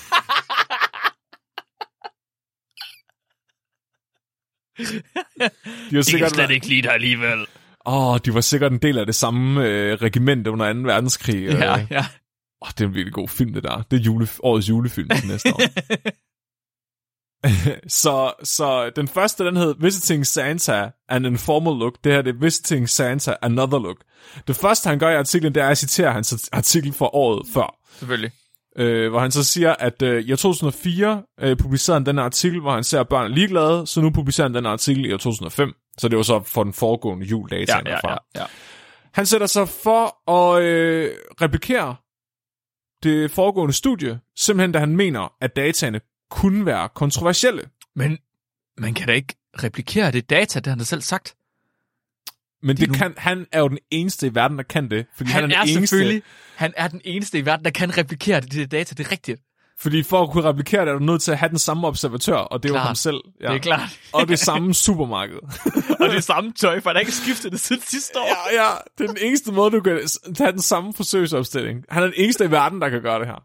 [5.90, 7.46] de har sikkert været- ikke lide dig alligevel.
[7.86, 10.78] Åh, oh, de var sikkert en del af det samme øh, regiment under 2.
[10.80, 11.44] verdenskrig.
[11.48, 12.06] Ja, Øh, ja.
[12.60, 13.82] oh, det er en virkelig god film, det der.
[13.90, 15.60] Det er jule, årets julefilm næste år.
[18.02, 21.94] så, så den første, den hed Visiting Santa, an informal look.
[22.04, 23.96] Det her det er Visiting Santa, another look.
[24.46, 27.76] Det første, han gør i artiklen, det er at citere hans artikel fra året før.
[27.98, 28.30] Selvfølgelig.
[28.78, 32.60] Øh, hvor han så siger, at øh, i år 2004 øh, publicerede han den artikel,
[32.60, 35.16] hvor han ser, at børn er ligeglade, så nu publicerer han den artikel i år
[35.16, 35.72] 2005.
[35.98, 38.44] Så det var så for den foregående jul, data Ja, ja, ja, ja.
[39.12, 41.96] Han sætter sig for at øh, replikere
[43.02, 47.62] det foregående studie, simpelthen da han mener, at dataene kunne være kontroversielle.
[47.96, 48.18] Men
[48.78, 51.34] man kan da ikke replikere det data, det han da selv sagt.
[52.62, 55.06] Men Det det, nu- kan, han er jo den eneste i verden, der kan det.
[55.16, 56.22] Fordi Han, han, er, er, den eneste, selvfølgelig,
[56.56, 59.40] han er den eneste i verden, der kan replikere det, det data, det er rigtigt.
[59.78, 62.36] Fordi for at kunne replikere det, er du nødt til at have den samme observatør,
[62.36, 63.20] og det er jo ham selv.
[63.40, 63.48] Ja.
[63.48, 64.00] Det er klart.
[64.12, 65.38] Og det samme supermarked.
[66.00, 68.52] og det samme tøj, for han har ikke skiftet det siden sidste år.
[68.52, 70.00] ja, ja, det er den eneste måde, du kan
[70.38, 71.84] have den samme forsøgsopstilling.
[71.88, 73.44] Han er den eneste i verden, der kan gøre det her.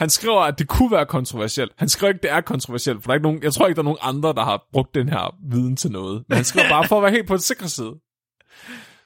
[0.00, 1.72] Han skriver, at det kunne være kontroversielt.
[1.76, 3.76] Han skriver ikke, at det er kontroversielt, for der er ikke nogen, jeg tror ikke,
[3.76, 6.24] der er nogen andre, der har brugt den her viden til noget.
[6.28, 7.94] Men han skriver bare for at være helt på den sikre side.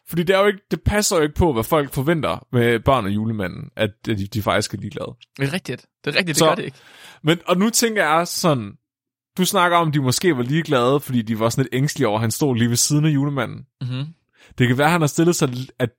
[0.09, 3.05] Fordi det, er jo ikke, det passer jo ikke på, hvad folk forventer med børn
[3.05, 5.13] og julemanden, at de, de faktisk er ligeglade.
[5.39, 5.87] Det er rigtigt.
[6.05, 6.77] Det er rigtigt, det Så- gør det ikke.
[7.23, 8.73] Men, og nu tænker jeg sådan,
[9.39, 12.17] du snakker om, at de måske var ligeglade, fordi de var sådan lidt ængstlige over,
[12.17, 13.67] at han stod lige ved siden af julemanden.
[13.81, 14.05] Mm-hmm.
[14.59, 15.91] Det kan være, at han har stillet sig, at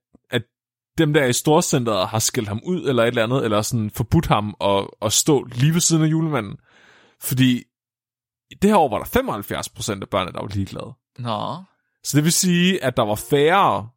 [0.98, 4.26] dem der i storcenteret har skældt ham ud, eller et eller andet, eller sådan forbudt
[4.26, 6.58] ham at, at stå lige ved siden af julemanden.
[7.22, 7.64] Fordi
[8.62, 10.94] det her år var der 75 procent af børnene, der var ligeglade.
[11.20, 11.64] Nå.
[12.04, 13.90] Så det vil sige, at der var færre,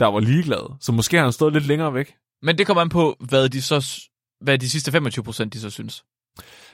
[0.00, 0.76] der var ligeglade.
[0.80, 2.14] Så måske har han stået lidt længere væk.
[2.42, 4.00] Men det kommer an på, hvad de så
[4.40, 6.04] hvad de sidste 25 procent de så synes.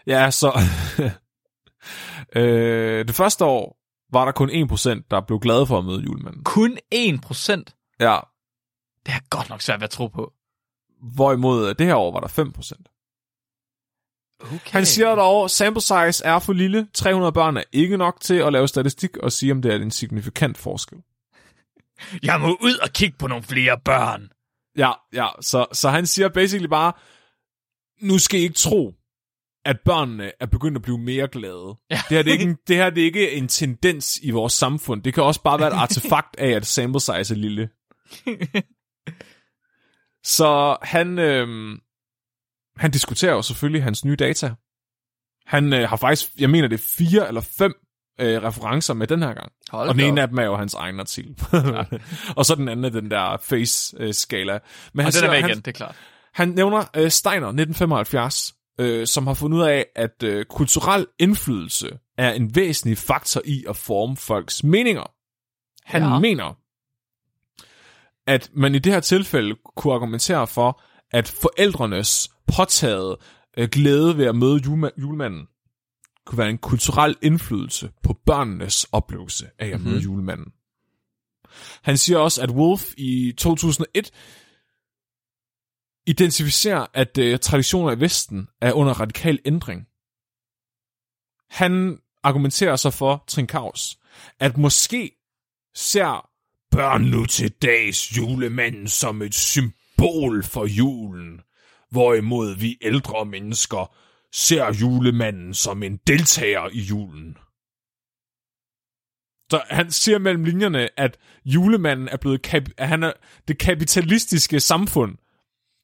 [0.07, 0.53] Ja, så...
[2.41, 3.79] øh, det første år
[4.13, 6.45] var der kun 1%, der blev glade for at møde julemanden.
[6.45, 7.77] Kun 1 procent?
[8.01, 8.19] Ja,
[9.07, 10.33] Det er godt nok svært ved at tro på.
[11.03, 12.93] hvorimod det her år var der 5%.
[14.41, 14.73] Okay.
[14.73, 16.89] Han siger dog, sample size er for lille.
[16.95, 19.91] 300 børn er ikke nok til at lave statistik og sige, om det er en
[19.91, 20.99] signifikant forskel.
[22.23, 24.29] jeg må ud og kigge på nogle flere børn.
[24.77, 26.93] Ja, ja, så, så han siger basically bare,
[28.01, 28.95] nu skal I ikke tro,
[29.65, 31.77] at børnene er begyndt at blive mere glade.
[31.91, 32.01] Ja.
[32.09, 34.53] Det, her, det, er ikke en, det her det er ikke en tendens i vores
[34.53, 35.03] samfund.
[35.03, 37.69] Det kan også bare være et artefakt af, at sample size er lille.
[40.25, 41.79] Så han, øh,
[42.77, 44.55] han diskuterer jo selvfølgelig hans nye data.
[45.47, 47.75] Han øh, har faktisk, jeg mener det er fire eller fem
[48.21, 49.53] øh, referencer med den her gang.
[49.71, 50.23] Hold og den ene op.
[50.23, 51.39] af dem er jo hans egen artikel.
[52.37, 54.59] og så den anden er den der face-skala.
[54.95, 55.97] Men han, Og den er med han, igen, det er klart.
[56.35, 61.99] han nævner øh, Steiner 1975, øh, som har fundet ud af, at øh, kulturel indflydelse
[62.19, 65.11] er en væsentlig faktor i at forme folks meninger.
[65.85, 66.19] Han ja.
[66.19, 66.57] mener,
[68.27, 73.17] at man i det her tilfælde kunne argumentere for, at forældrenes påtaget
[73.57, 75.47] øh, glæde ved at møde julema- julemanden
[76.27, 80.53] kunne være en kulturel indflydelse på børnenes oplevelse af at møde julemanden.
[81.83, 84.11] Han siger også, at Wolf i 2001
[86.07, 89.87] identificerer, at øh, traditioner i Vesten er under radikal ændring.
[91.51, 93.99] Han argumenterer så for Trinkaus,
[94.39, 95.11] at måske
[95.75, 96.31] ser
[96.71, 101.41] børn nu til dags julemanden som et symbol for julen,
[101.91, 103.97] hvorimod vi ældre mennesker
[104.33, 107.37] ser julemanden som en deltager i julen.
[109.51, 113.13] Så han siger mellem linjerne, at julemanden er blevet kap- at han er,
[113.49, 115.17] det kapitalistiske samfund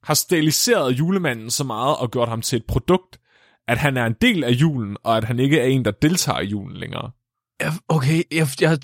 [0.02, 3.20] har stiliseret julemanden så meget og gjort ham til et produkt,
[3.68, 6.40] at han er en del af julen, og at han ikke er en, der deltager
[6.40, 7.10] i julen længere.
[7.88, 8.78] Okay, jeg, jeg,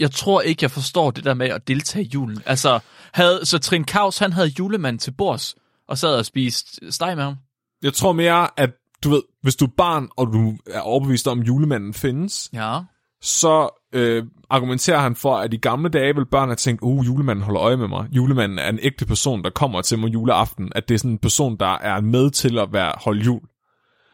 [0.00, 2.42] jeg tror ikke, jeg forstår det der med at deltage i julen.
[2.46, 2.80] Altså,
[3.12, 5.54] havde, så Trin Kaus, han havde julemanden til bords,
[5.88, 7.34] og sad og spiste steg med ham.
[7.82, 8.70] Jeg tror mere, at
[9.04, 12.78] du ved, hvis du er barn, og du er overbevist om, at julemanden findes, Ja.
[13.22, 17.44] så øh, argumenterer han for, at i gamle dage vil børn have tænkt, uh, julemanden
[17.44, 18.06] holder øje med mig.
[18.12, 20.72] Julemanden er en ægte person, der kommer til mig juleaften.
[20.74, 23.40] At det er sådan en person, der er med til at være holde jul.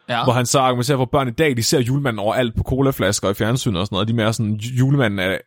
[0.09, 0.25] Ja.
[0.25, 3.29] Hvor han så argumenterer for, at børn i dag, de ser julemanden overalt på colaflasker
[3.29, 4.09] og i fjernsyn og sådan noget.
[4.09, 5.39] De er mere sådan, julemanden er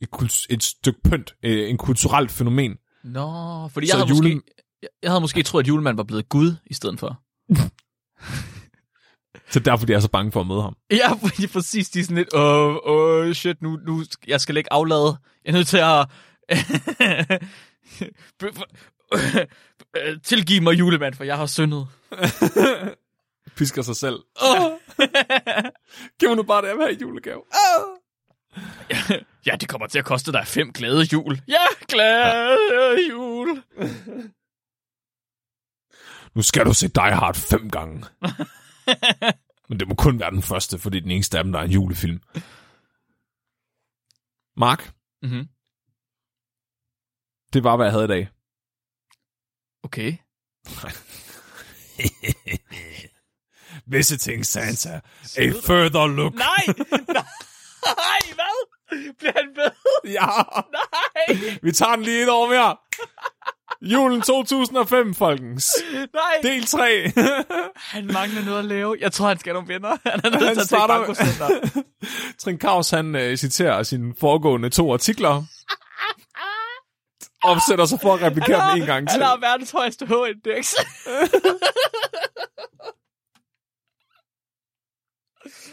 [0.00, 2.76] et, et, stykke pynt, øh, en kulturelt fænomen.
[3.04, 4.52] Nå, fordi Så jeg havde, jule- måske,
[5.02, 7.20] jeg, havde måske troet, at julemanden var blevet Gud i stedet for.
[9.50, 10.76] Så derfor de er så bange for at møde ham.
[10.90, 14.72] Ja, fordi præcis, de er sådan lidt, åh, åh, shit, nu, nu, jeg skal ikke
[14.72, 15.16] aflade.
[15.44, 16.08] Jeg er nødt til at
[20.24, 21.88] tilgive mig julemand, for jeg har syndet.
[23.56, 24.18] Pisker sig selv.
[24.42, 24.70] Oh.
[26.20, 27.42] Giv mig nu bare det, i julegave.
[29.46, 31.40] Ja, det kommer til at koste dig fem glade jul.
[31.48, 33.62] Ja, glade jul.
[36.34, 38.04] Nu skal du se Die Hard fem gange.
[39.68, 41.60] Men det må kun være den første, fordi det er den eneste af dem, der
[41.60, 42.20] er en julefilm.
[44.56, 45.48] Mark, Mm-hmm.
[47.52, 48.28] det var, hvad jeg havde i dag.
[49.82, 50.16] Okay.
[53.86, 55.00] Visiting Santa.
[55.36, 56.34] A further look.
[56.34, 56.64] Nej!
[57.08, 57.24] Nej,
[58.34, 58.66] hvad?
[59.18, 59.70] Bliver han ved?
[60.12, 60.26] Ja,
[60.72, 61.58] Nej!
[61.62, 62.76] vi tager den lige et år mere.
[63.82, 65.70] Julen 2005, folkens.
[65.92, 66.40] Nej!
[66.42, 67.12] Del 3.
[67.76, 68.96] Han mangler noget at lave.
[69.00, 69.96] Jeg tror, han skal have nogle venner.
[70.10, 71.82] Han er nødt Han til at starter- bankocenter.
[72.42, 75.42] Trinkaus, han øh, citerer sine foregående to artikler.
[77.44, 79.12] Og sætter sig for at replikere dem en gang til.
[79.12, 80.74] Han har verdens højeste H-indeks.
[85.42, 85.69] Fucking hell.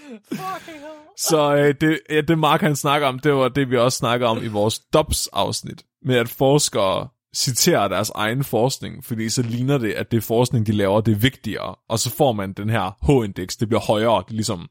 [1.17, 4.27] Så øh, det, ja, det Mark han snakker om, det var det, vi også snakker
[4.27, 5.85] om i vores DOPS-afsnit.
[6.05, 10.71] Med at forskere citerer deres egen forskning, fordi så ligner det, at det forskning, de
[10.71, 11.75] laver, det er vigtigere.
[11.89, 14.23] Og så får man den her H-indeks, det bliver højere.
[14.27, 14.69] Det ligesom,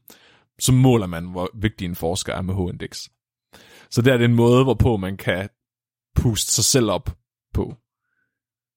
[0.59, 3.09] så måler man, hvor vigtig en forsker er med H-indeks.
[3.89, 5.49] Så det er en måde, hvorpå man kan
[6.15, 7.17] puste sig selv op
[7.53, 7.75] på.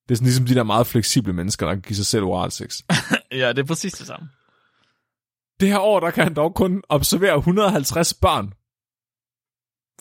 [0.08, 2.50] Det er sådan ligesom de der meget fleksible mennesker, der kan give sig selv oral
[2.50, 2.80] sex.
[3.32, 4.28] Ja, det er præcis det samme.
[5.60, 8.52] Det her år, der kan han dog kun observere 150 børn.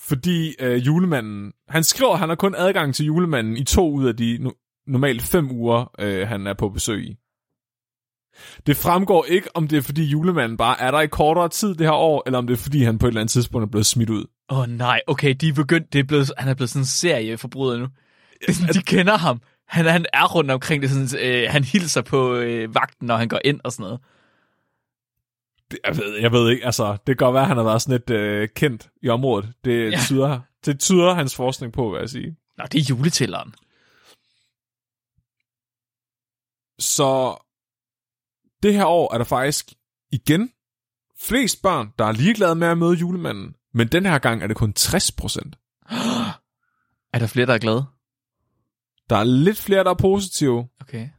[0.02, 1.54] Fordi øh, julemanden...
[1.70, 4.84] Han skriver, at han har kun adgang til julemanden i to ud af de no-
[4.88, 7.16] normalt fem uger, øh, han er på besøg i.
[8.68, 11.88] Det fremgår ikke, om det er fordi julemanden bare er der i kortere tid det
[11.88, 13.86] her år, eller om det er fordi han på et eller andet tidspunkt er blevet
[13.86, 14.26] smidt ud.
[14.50, 16.86] Åh oh, nej, okay, de er begyndt, det er blevet, han er blevet sådan en
[16.86, 17.88] serieforbryder nu.
[18.40, 19.42] Det er sådan, de kender ham.
[19.68, 23.28] Han, han er rundt omkring det, sådan, øh, han hilser på øh, vagten, når han
[23.28, 24.00] går ind og sådan noget.
[25.84, 27.92] Jeg, ved, jeg ved ikke, altså, det kan godt være, at han har været sådan
[28.00, 29.54] lidt øh, kendt i området.
[29.66, 29.98] Det, ja.
[30.02, 32.36] tyder, det tyder hans forskning på, vil jeg sige.
[32.58, 33.56] Nå, det er juletælleren.
[36.80, 37.38] Så
[38.64, 39.74] det her år er der faktisk
[40.12, 40.52] igen
[41.20, 43.56] flest børn, der er ligeglade med at møde julemanden.
[43.74, 45.56] Men den her gang er det kun 60 procent.
[47.14, 47.86] Er der flere, der er glade?
[49.10, 50.68] Der er lidt flere, der er positive.
[50.82, 51.10] Okay.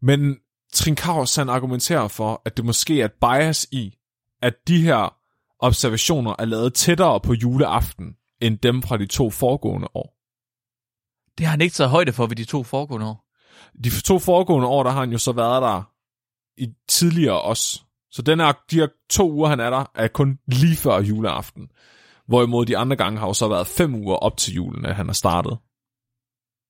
[0.00, 0.40] Men
[0.72, 3.94] Trinkaus han argumenterer for, at det måske er et bias i,
[4.42, 5.14] at de her
[5.58, 10.14] observationer er lavet tættere på juleaften, end dem fra de to foregående år.
[11.38, 13.24] Det har han ikke taget højde for ved de to foregående år.
[13.84, 15.82] De to foregående år, der har han jo så været der
[16.56, 17.82] i tidligere også.
[18.10, 21.68] Så den her, de her to uger, han er der, er kun lige før juleaften.
[22.26, 25.06] Hvorimod de andre gange har jo så været fem uger op til julen, at han
[25.06, 25.58] har startet.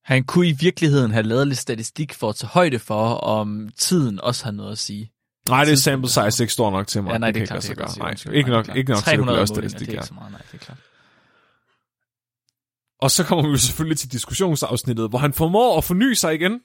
[0.03, 4.21] Han kunne i virkeligheden have lavet lidt statistik for at tage højde for, om tiden
[4.21, 5.11] også har noget at sige.
[5.49, 7.11] Nej, det er sample size ikke stor nok til mig.
[7.11, 7.69] Ja, nej, det, kan er klart.
[7.69, 8.33] ikke det lade sig kan gøre.
[8.33, 10.07] Nej, ikke nok, det ikke nok til at 300 lave målinger, statistik det er ikke
[10.07, 10.77] så meget, nej, det er klart.
[13.01, 16.59] Og så kommer vi jo selvfølgelig til diskussionsafsnittet, hvor han formår at forny sig igen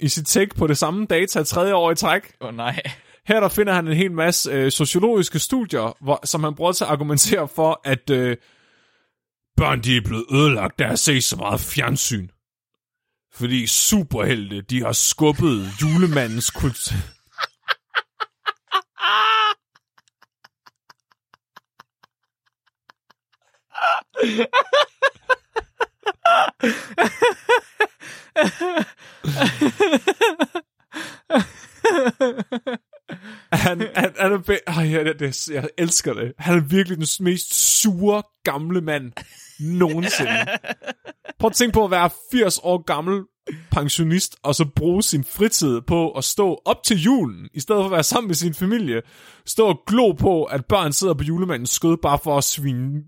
[0.00, 2.22] i sit take på det samme data tredje år i træk.
[2.40, 2.82] Åh oh, nej.
[3.26, 6.84] Her der finder han en hel masse øh, sociologiske studier, hvor, som han bruger til
[6.84, 8.36] at argumentere for, at øh,
[9.56, 12.28] børn de er blevet ødelagt, der har set så meget fjernsyn.
[13.34, 16.92] Fordi superhelte, de har skubbet julemandens kult...
[33.52, 36.32] Han, han, han er be- Ej, jeg, det, jeg elsker det.
[36.38, 39.12] Han er virkelig den mest sure gamle mand
[39.60, 40.46] nogensinde.
[41.38, 43.22] Prøv at tænke på at være 80 år gammel
[43.70, 47.84] pensionist, og så bruge sin fritid på at stå op til julen, i stedet for
[47.84, 49.02] at være sammen med sin familie.
[49.46, 53.02] Stå og glo på, at børn sidder på julemandens skød, bare for at svine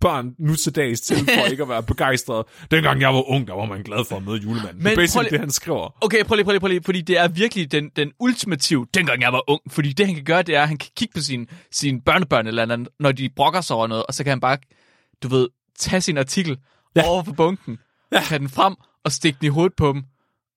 [0.00, 2.46] børn nu til dags til, for ikke at være begejstret.
[2.70, 4.82] Dengang jeg var ung, der var man glad for at møde julemanden.
[4.82, 6.04] Men det er lige- det, han skriver.
[6.04, 9.22] Okay, prøv lige, prøv lige, prøv lige, fordi det er virkelig den, den ultimative, dengang
[9.22, 9.60] jeg var ung.
[9.70, 12.46] Fordi det, han kan gøre, det er, at han kan kigge på sine sin børnebørn
[12.46, 14.58] eller andet, når de brokker sig over noget, og så kan han bare,
[15.22, 16.58] du ved, tage sin artikel
[16.96, 17.02] ja.
[17.06, 17.78] Over på bunken,
[18.12, 18.20] ja.
[18.24, 20.04] tage den frem og stikke den i hovedet på dem,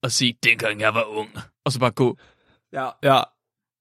[0.04, 1.30] og sige, dengang jeg var ung.
[1.66, 2.18] Og så bare gå,
[2.74, 2.90] Ja.
[3.04, 3.22] ja.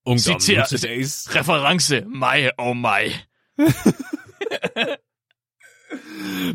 [0.05, 1.35] Ungdommen nu til dags.
[1.35, 3.03] reference, mig og mig.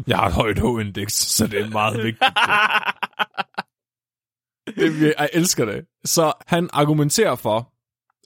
[0.06, 2.24] Jeg har et højt H-indeks, så det er meget vigtigt.
[5.00, 5.84] det, jeg elsker det.
[6.04, 7.72] Så han argumenterer for,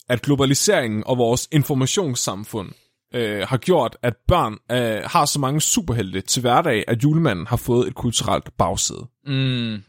[0.08, 2.72] at globaliseringen og vores informationssamfund
[3.14, 7.56] øh, har gjort, at børn øh, har så mange superhelte til hverdag, at julemanden har
[7.56, 9.06] fået et kulturelt bagsæde.
[9.26, 9.82] Mm.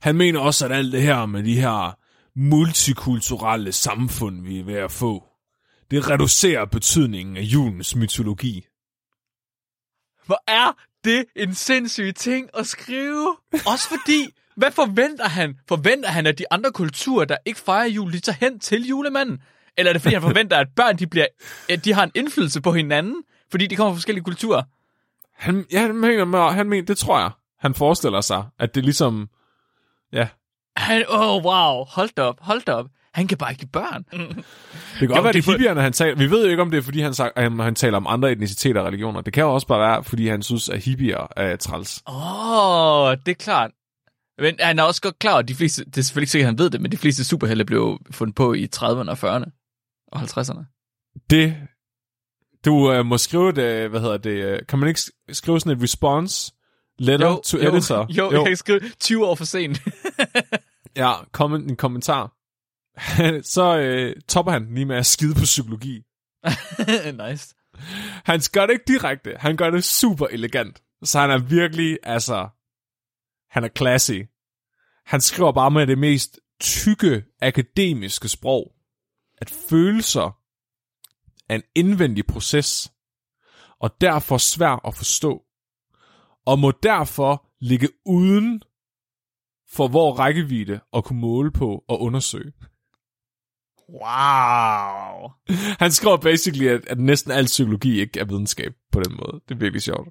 [0.00, 1.98] Han mener også, at alt det her med de her
[2.36, 5.24] multikulturelle samfund, vi er ved at få,
[5.90, 8.66] det reducerer betydningen af julens mytologi.
[10.26, 10.72] Hvor er
[11.04, 13.36] det en sindssyg ting at skrive?
[13.66, 15.54] Også fordi, hvad forventer han?
[15.68, 19.42] Forventer han, at de andre kulturer, der ikke fejrer jul, de tager hen til julemanden?
[19.80, 21.26] Eller er det fordi, han forventer, at børn de bliver,
[21.68, 23.14] at de har en indflydelse på hinanden,
[23.50, 24.62] fordi de kommer fra forskellige kulturer?
[25.36, 27.30] Han, ja, han mener, med- han mener, det tror jeg.
[27.60, 29.28] Han forestiller sig, at det ligesom,
[30.12, 30.28] ja,
[30.76, 32.86] Han, oh, wow, hold da op, hold da op.
[33.14, 34.02] Han kan bare ikke lide børn.
[34.10, 34.18] det
[34.98, 36.16] kan godt Jo, være, det er er hippierne, han taler.
[36.16, 38.32] Vi ved jo ikke, om det er, fordi han, sagt, at han taler om andre
[38.32, 39.20] etniciteter og religioner.
[39.20, 42.02] Det kan jo også bare være, fordi han synes, at hippier er træls.
[42.06, 43.70] Åh, oh, det er klart.
[44.38, 46.50] Men han er også godt klar, at de fleste, det er selvfølgelig ikke sikkert, at
[46.52, 49.59] han ved det, men de fleste superhelte blev fundet på i 30'erne og 40'erne
[50.12, 50.64] og 50'erne.
[51.30, 51.56] Det,
[52.64, 55.76] du øh, må skrive det, hvad hedder det, øh, kan man ikke sk- skrive sådan
[55.76, 56.52] et response
[56.98, 58.06] letter to jo, editor?
[58.10, 59.80] Jo, jo, jeg kan skrive 20 år for sent.
[60.96, 62.36] Ja, comment, en kommentar.
[63.54, 66.02] så øh, topper han lige med at skide på psykologi.
[67.28, 67.54] nice.
[68.24, 70.82] Han gør det ikke direkte, han gør det super elegant.
[71.04, 72.48] Så han er virkelig, altså,
[73.50, 74.20] han er classy.
[75.06, 78.72] Han skriver bare med det mest tykke akademiske sprog,
[79.40, 80.36] at følelser
[81.48, 82.92] er en indvendig proces,
[83.78, 85.42] og derfor svær at forstå,
[86.46, 88.62] og må derfor ligge uden
[89.70, 92.52] for hvor rækkevidde at kunne måle på og undersøge.
[93.88, 95.30] Wow.
[95.78, 99.40] Han skriver basically, at, at næsten al psykologi ikke er videnskab på den måde.
[99.48, 100.08] Det er virkelig sjovt.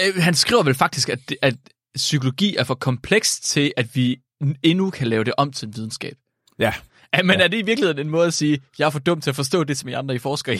[0.00, 1.54] Øh, Han skriver vel faktisk, at, at
[1.94, 4.22] psykologi er for kompleks til, at vi
[4.62, 6.16] endnu kan lave det om til en videnskab.
[6.58, 6.74] Ja.
[7.16, 9.30] Ja, men er det i virkeligheden en måde at sige, jeg er for dum til
[9.30, 10.58] at forstå det, som I andre I forsker i?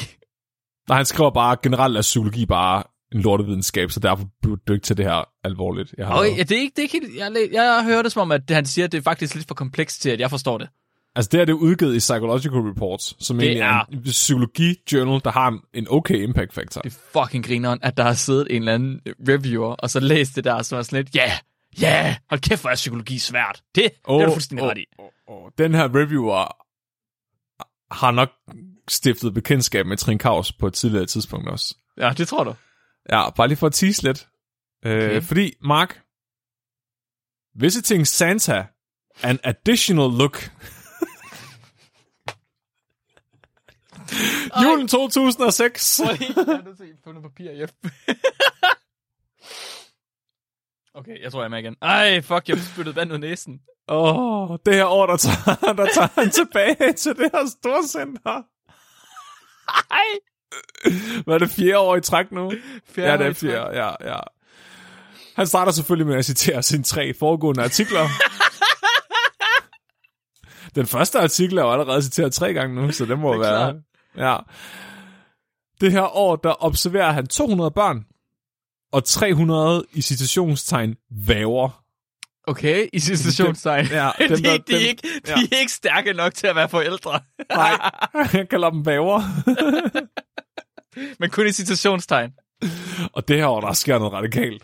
[0.89, 2.83] Nej, han skriver bare, generelt er psykologi bare
[3.15, 5.95] en lortevidenskab, så derfor burde du ikke til det her alvorligt.
[5.99, 6.39] Jeg har lavet.
[6.39, 8.43] ja, det er ikke, det er ikke helt, jeg, jeg hører det som om, at
[8.51, 10.69] han siger, at det er faktisk lidt for komplekst til, at jeg forstår det.
[11.17, 15.21] Altså, det her det er udgivet i Psychological Reports, som Det egentlig er en psykologi-journal,
[15.25, 16.81] der har en, en okay impact factor.
[16.81, 20.37] Det er fucking grineren, at der har siddet en eller anden reviewer, og så læst
[20.37, 21.39] det der, som er sådan lidt, ja, yeah,
[21.81, 23.63] ja, yeah, hold kæft, hvor er psykologi svært.
[23.75, 24.85] Det, oh, det er du fuldstændig oh, ret i.
[24.99, 25.51] Oh, oh.
[25.59, 26.57] Den her reviewer
[27.95, 28.31] har nok
[28.89, 31.77] stiftet bekendtskab med Trine Kaus på et tidligere tidspunkt også.
[31.97, 32.55] Ja, det tror du.
[33.11, 34.29] Ja, bare lige for at tease lidt.
[34.83, 34.97] Okay.
[34.97, 35.17] Okay.
[35.17, 36.03] Øh, fordi, Mark,
[37.55, 38.67] visiting Santa,
[39.23, 40.51] an additional look.
[44.63, 46.01] Julen 2006.
[46.05, 47.69] Prøv lige, jeg er nødt til at få noget papir hjem.
[50.95, 51.77] Okay, jeg tror, jeg er med igen.
[51.83, 53.61] Ej, fuck, jeg spyttede vand ud næsen.
[53.89, 58.43] Åh, oh, det her år, der tager, der tager han tilbage til det her storcenter.
[59.91, 60.07] Ej,
[61.25, 62.53] Hvad er det, fjerde år i træk nu?
[62.95, 64.19] Fjerde ja, det er fjerde, ja, ja.
[65.37, 68.07] Han starter selvfølgelig med at citere sine tre foregående artikler.
[70.75, 73.75] Den første artikel er jo allerede citeret tre gange nu, så det må Det være...
[74.17, 74.37] Ja.
[75.81, 78.05] Det her år, der observerer han 200 børn,
[78.93, 80.95] og 300 i citationstegn
[81.27, 81.83] væver.
[82.47, 83.87] Okay, i situationstegn.
[83.87, 85.35] Ja, de, dem, de, der- de, dem- er ikke, de ja.
[85.53, 87.21] er ikke stærke nok til at være forældre.
[87.51, 87.91] Nej,
[88.39, 89.21] han kalder dem væver.
[91.21, 92.31] Men kun i situationstegn.
[93.13, 94.63] Og det her år, der sker noget radikalt.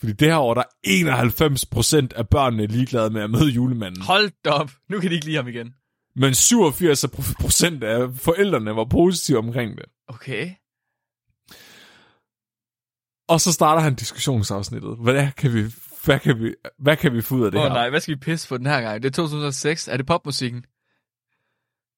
[0.00, 4.02] Fordi det her år, der er 91% af børnene ligeglade med at møde julemanden.
[4.02, 4.70] Hold da op.
[4.90, 5.74] Nu kan de ikke lide ham igen.
[6.16, 9.84] Men 87% af forældrene var positive omkring det.
[10.08, 10.50] Okay.
[13.28, 14.96] Og så starter han diskussionsafsnittet.
[14.96, 15.64] Hvad kan vi,
[16.04, 17.70] hvad kan vi, hvad kan vi få ud af det Åh her?
[17.70, 19.02] oh, nej, hvad skal vi pisse på den her gang?
[19.02, 19.88] Det er 2006.
[19.88, 20.64] Er det popmusikken?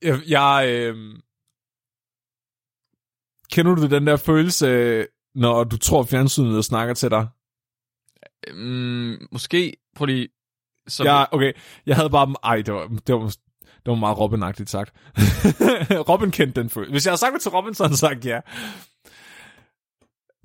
[0.02, 1.18] Jeg, jeg øh...
[3.52, 7.28] Kender du den der følelse, når du tror, fjernsynet snakker til dig?
[8.54, 9.76] Mm, måske.
[9.96, 10.28] Prøv lige.
[10.88, 11.52] Så Ja, okay.
[11.86, 12.34] Jeg havde bare...
[12.44, 14.92] Ej, det var, det var, det var meget Robin-agtigt sagt.
[16.10, 16.92] Robin kendte den følelse.
[16.92, 18.40] Hvis jeg havde sagt det til Robin, så havde han sagt ja.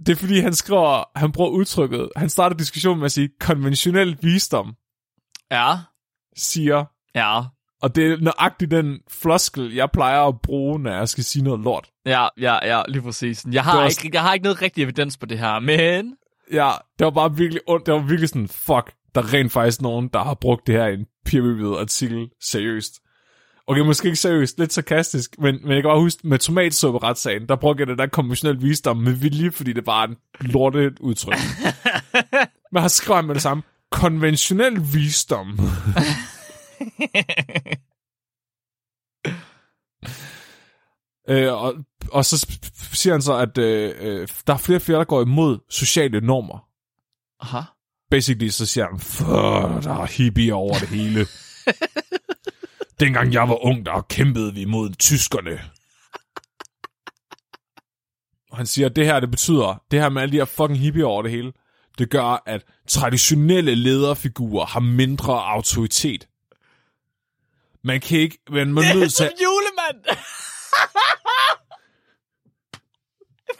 [0.05, 1.19] Det er fordi, han skriver...
[1.19, 2.09] Han bruger udtrykket...
[2.15, 4.75] Han starter diskussionen med at sige, konventionel visdom
[5.51, 5.73] Ja.
[6.37, 6.85] siger...
[7.15, 7.41] Ja.
[7.81, 11.59] Og det er nøjagtigt den floskel, jeg plejer at bruge, når jeg skal sige noget
[11.59, 11.89] lort.
[12.05, 13.45] Ja, ja, ja, lige præcis.
[13.45, 16.15] Jeg Det har, var ikke, jeg har ikke noget rigtig evidens på det her, men...
[16.53, 17.85] Ja, det var bare virkelig ondt.
[17.85, 20.87] Det var virkelig sådan, fuck, der er rent faktisk nogen, der har brugt det her
[20.87, 22.93] i en peer-reviewed artikel seriøst.
[23.67, 27.55] Okay, måske ikke seriøst, lidt sarkastisk, men, men jeg kan bare huske, med tomatsuppe-retssagen, der
[27.55, 31.33] brugte jeg det der konventionel visdom med vilje, fordi det bare er en lortet udtryk.
[32.71, 35.59] men har skrevet med det samme, konventionel visdom.
[41.29, 41.73] øh, og,
[42.11, 42.47] og så
[42.93, 46.21] siger han så, at øh, øh, der er flere og flere, der går imod sociale
[46.21, 46.67] normer.
[47.39, 47.61] Aha.
[48.11, 51.25] Basically så siger han, "Fuck, der er hippie over det hele.
[53.01, 55.61] Dengang jeg var ung, der kæmpede vi mod tyskerne.
[58.51, 60.79] Og han siger, at det her, det betyder, det her med alle de her fucking
[60.79, 61.53] hippie over det hele,
[61.97, 66.27] det gør, at traditionelle lederfigurer har mindre autoritet.
[67.83, 70.05] Man kan ikke, men man er nødt til, Som julemand!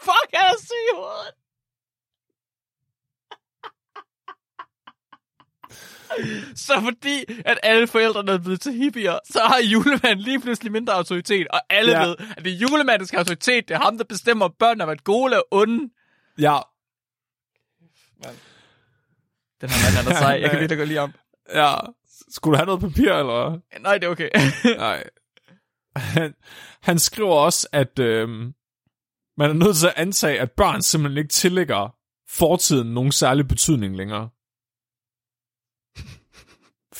[0.06, 1.41] Fuck, jeg er syg i hovedet.
[6.66, 10.92] Så fordi, at alle forældrene er blevet til hippier, så har julemanden lige pludselig mindre
[10.94, 12.06] autoritet, og alle Ja.
[12.06, 13.68] ved, at det er julemanden, der skal have autoritet.
[13.68, 15.90] Det er ham, der bestemmer, om børn har været gode eller onde.
[16.38, 16.58] ja,
[19.60, 20.38] Den her mand, han er sej.
[20.40, 21.12] Jeg kan virkelig godt lide ham.
[21.54, 21.74] ja,
[22.30, 23.58] skulle du have noget papir, eller?
[23.80, 24.28] Nej, det er okay.
[24.76, 25.04] Nej.
[25.96, 26.34] Han,
[26.82, 28.52] han skriver også, at øhm,
[29.36, 31.94] man er nødt til at antage, at børn simpelthen ikke tillægger
[32.28, 34.28] fortiden nogen særlig betydning længere.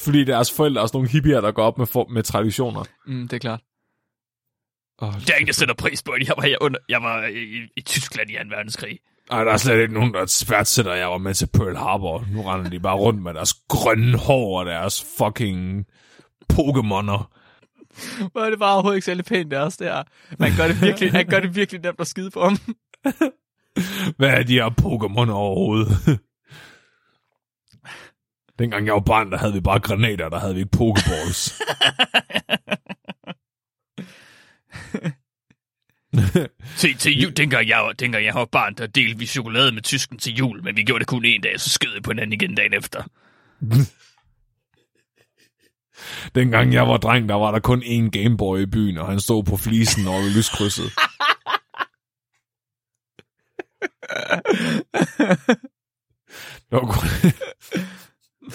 [0.04, 2.84] Fordi deres forældre er sådan nogle hippier, der går op med, for, med traditioner.
[3.06, 3.60] mm, det er klart.
[4.98, 7.26] Oh, Det er ikke, jeg sætter pris på, at jeg var, jeg under, jeg var
[7.26, 8.40] i, i Tyskland i 2.
[8.56, 8.98] verdenskrig.
[9.30, 12.24] Ej, der er slet ikke nogen, der værdsætter, jeg var med til Pearl Harbor.
[12.32, 15.86] Nu render de bare rundt med deres grønne hår og deres fucking
[16.52, 17.38] Pokémoner.
[18.32, 20.02] Hvor er det bare overhovedet ikke særlig pænt, det er også der.
[20.38, 22.56] Man gør det virkelig, han gør det virkelig nemt at skide på ham.
[24.18, 26.20] Hvad er de her Pokémon overhovedet?
[28.58, 31.62] Dengang jeg var barn, der havde vi bare granater, der havde vi ikke Pokeballs.
[36.78, 39.82] til, til jul, dengang jeg, var, dengang jeg var barn, der delte vi chokolade med
[39.82, 42.32] tysken til jul, men vi gjorde det kun en dag, så skød vi på hinanden
[42.32, 43.02] igen dagen efter.
[46.34, 49.44] Dengang jeg var dreng, der var der kun én Gameboy i byen, og han stod
[49.44, 50.92] på flisen over lyskrydset.
[56.70, 57.08] Det var kun...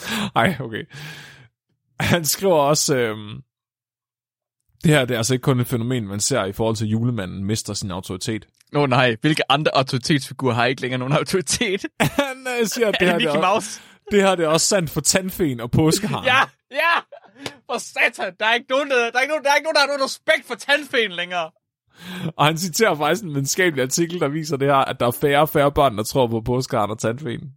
[0.36, 0.84] Ej, okay.
[2.00, 3.42] Han skriver også, øhm,
[4.84, 7.44] det her det er altså ikke kun et fænomen, man ser i forhold til julemanden
[7.44, 8.48] mister sin autoritet.
[8.72, 11.86] Nå oh, nej, hvilke andre autoritetsfigurer har ikke længere nogen autoritet?
[12.02, 13.82] Han øh, siger, at det, er her, det er, Mouse?
[14.12, 16.26] det her det er også sandt for tandfen og påskeharen.
[16.26, 16.40] Ja,
[16.72, 17.00] ja!
[17.66, 19.76] For satan, der er ikke nogen, der, der, er ikke nogen, der, er ikke nogen,
[19.76, 21.52] der har nogen respekt for tandfen længere.
[22.38, 25.42] Og han citerer faktisk en videnskabelig artikel, der viser det her, at der er færre
[25.42, 27.52] og færre børn, der tror på påskeharen og tandfen.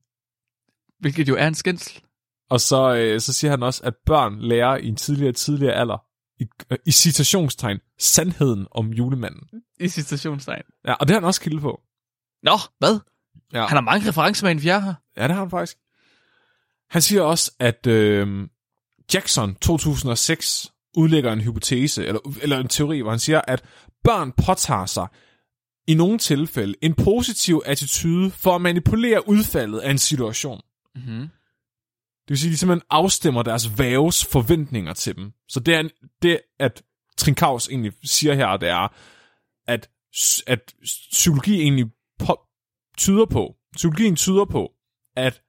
[0.98, 2.02] Hvilket jo er en skændsel.
[2.50, 6.02] Og så, øh, så siger han også, at børn lærer i en tidligere tidligere alder,
[6.40, 9.48] i, øh, i citationstegn, sandheden om julemanden.
[9.80, 10.62] I citationstegn.
[10.86, 11.80] Ja, og det har han også kilde på.
[12.42, 13.00] Nå, hvad?
[13.52, 13.66] Ja.
[13.66, 14.94] Han har mange referencer med en fjerde her.
[15.16, 15.76] Ja, det har han faktisk.
[16.90, 18.48] Han siger også, at øh,
[19.14, 23.64] Jackson 2006 udlægger en hypotese, eller, eller en teori, hvor han siger, at
[24.04, 25.06] børn påtager sig
[25.86, 30.60] i nogle tilfælde en positiv attitude for at manipulere udfaldet af en situation.
[30.94, 31.28] Mm-hmm.
[32.30, 35.32] Det vil sige, at de simpelthen afstemmer deres væves forventninger til dem.
[35.48, 35.82] Så det, er,
[36.22, 36.82] det at
[37.16, 38.94] Trinkaus egentlig siger her, det er,
[39.66, 39.88] at,
[40.46, 40.74] at
[41.12, 41.86] psykologi egentlig
[42.18, 42.40] på,
[42.98, 44.70] tyder på, psykologien tyder på,
[45.16, 45.42] at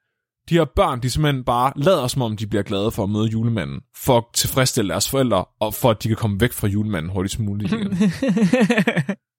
[0.50, 3.28] de her børn, de simpelthen bare lader som om, de bliver glade for at møde
[3.28, 7.12] julemanden, for at tilfredsstille deres forældre, og for at de kan komme væk fra julemanden
[7.12, 7.88] hurtigst muligt igen.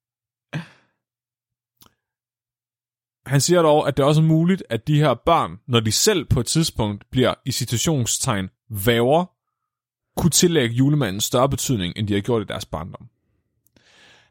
[3.25, 6.25] Han siger dog, at det også er muligt, at de her børn, når de selv
[6.25, 9.25] på et tidspunkt bliver i situationstegn væver,
[10.17, 13.07] kunne tillægge julemanden større betydning, end de har gjort i deres barndom.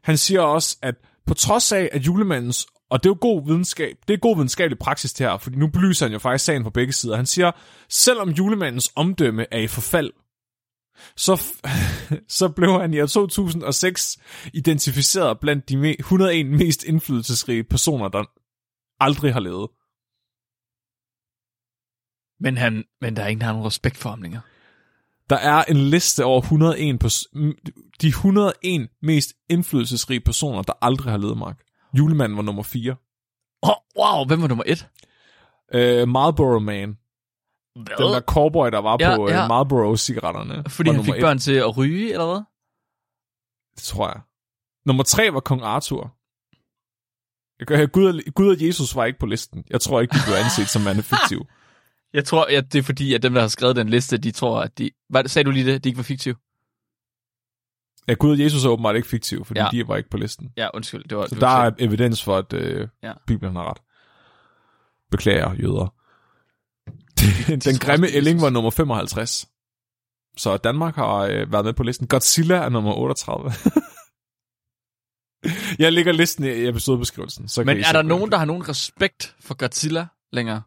[0.03, 3.97] Han siger også, at på trods af, at julemandens, og det er jo god videnskab,
[4.07, 6.69] det er god videnskabelig praksis det her, fordi nu belyser han jo faktisk sagen på
[6.69, 7.15] begge sider.
[7.15, 7.51] Han siger,
[7.89, 10.11] selvom julemandens omdømme er i forfald,
[11.17, 11.43] så,
[12.39, 14.17] så blev han i år 2006
[14.53, 18.23] identificeret blandt de 101 mest indflydelsesrige personer, der
[19.03, 19.69] aldrig har levet.
[22.39, 24.41] Men, han, men der er ingen, der har nogen respekt for ham længere.
[25.29, 27.03] Der er en liste over 101
[28.01, 31.59] de 101 mest indflydelsesrige personer, der aldrig har levet, Mark.
[31.97, 32.95] Julemanden var nummer 4.
[33.61, 34.87] Oh, wow, hvem var nummer 1?
[35.75, 36.97] Uh, Marlboro Man.
[37.75, 37.97] Hvad?
[37.97, 39.43] Den der cowboy, der var Ja, på ja.
[39.43, 40.63] uh, Marlboro-cigaretterne.
[40.69, 41.21] Fordi han fik et.
[41.21, 42.41] børn til at ryge, eller hvad?
[43.75, 44.21] Det tror jeg.
[44.85, 46.15] Nummer 3 var Kong Arthur.
[47.91, 49.63] Gud og, Gud og Jesus var ikke på listen.
[49.69, 51.03] Jeg tror ikke, de blev anset som værende.
[52.13, 54.61] Jeg tror, ja, det er fordi, at dem, der har skrevet den liste, de tror,
[54.61, 54.89] at de...
[55.09, 55.83] Hvad, sagde du lige det?
[55.83, 56.35] De ikke var fiktive?
[58.07, 59.67] Ja, Gud og Jesus er åbenbart ikke fiktiv, fordi Ja.
[59.71, 60.51] de var ikke på listen.
[60.57, 61.03] Ja, undskyld.
[61.03, 63.11] Det var, Så det der er evidens for, at øh, Ja.
[63.27, 63.77] Bibelen har ret.
[65.11, 65.93] Beklager, jøder.
[67.51, 69.47] Den tror grimme ælling var nummer 55.
[70.37, 72.07] Så Danmark har øh, været med på listen.
[72.07, 73.51] Godzilla er nummer 38.
[75.79, 77.47] Jeg lægger listen i episodebeskrivelsen.
[77.47, 80.61] Så Men kan I er der nogen, der har nogen respekt for Godzilla længere?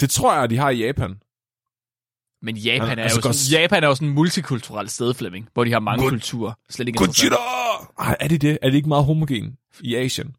[0.00, 1.20] Det tror jeg, de har i Japan.
[2.42, 5.48] Men Japan, Altså, er, jo Godz- sådan, Japan er jo sådan en multikulturelt sted, Flemming,
[5.54, 6.52] hvor de har mange God- kulturer.
[6.70, 7.36] Slet ikke Godzilla!
[7.98, 8.58] Ej, er det det?
[8.62, 10.34] Er det ikke meget homogen i Asien?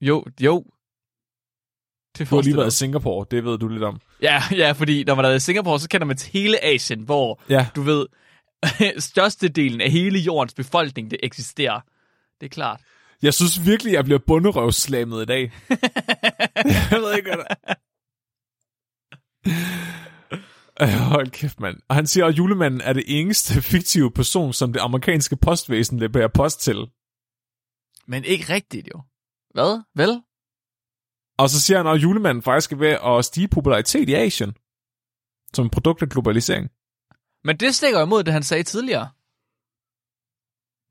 [0.00, 0.64] Jo, jo.
[2.18, 4.00] Det Du har lige været i Singapore, det ved du lidt om.
[4.22, 7.40] Ja, ja, fordi når man er i Singapore, så kender man til hele Asien, hvor
[7.48, 8.06] Ja, du ved,
[9.10, 11.80] størstedelen af hele jordens befolkning, det eksisterer.
[12.40, 12.80] Det er klart.
[13.22, 15.40] jeg synes virkelig, jeg bliver bunderøvslammet i dag.
[16.90, 17.74] jeg ved ikke, hvad der...
[21.08, 21.76] Hold kæft, mand.
[21.88, 26.28] Og han siger, at julemanden er det eneste fiktive person, som det amerikanske postvæsen leverer
[26.28, 26.76] post til.
[28.06, 29.02] Men ikke rigtigt, jo.
[29.54, 29.82] Hvad?
[29.94, 30.22] Vel?
[31.38, 34.52] Og så siger han, at julemanden faktisk er ved at stige popularitet i Asien.
[35.54, 36.70] Som produkt af globalisering.
[37.44, 39.08] Men det stikker imod det, han sagde tidligere.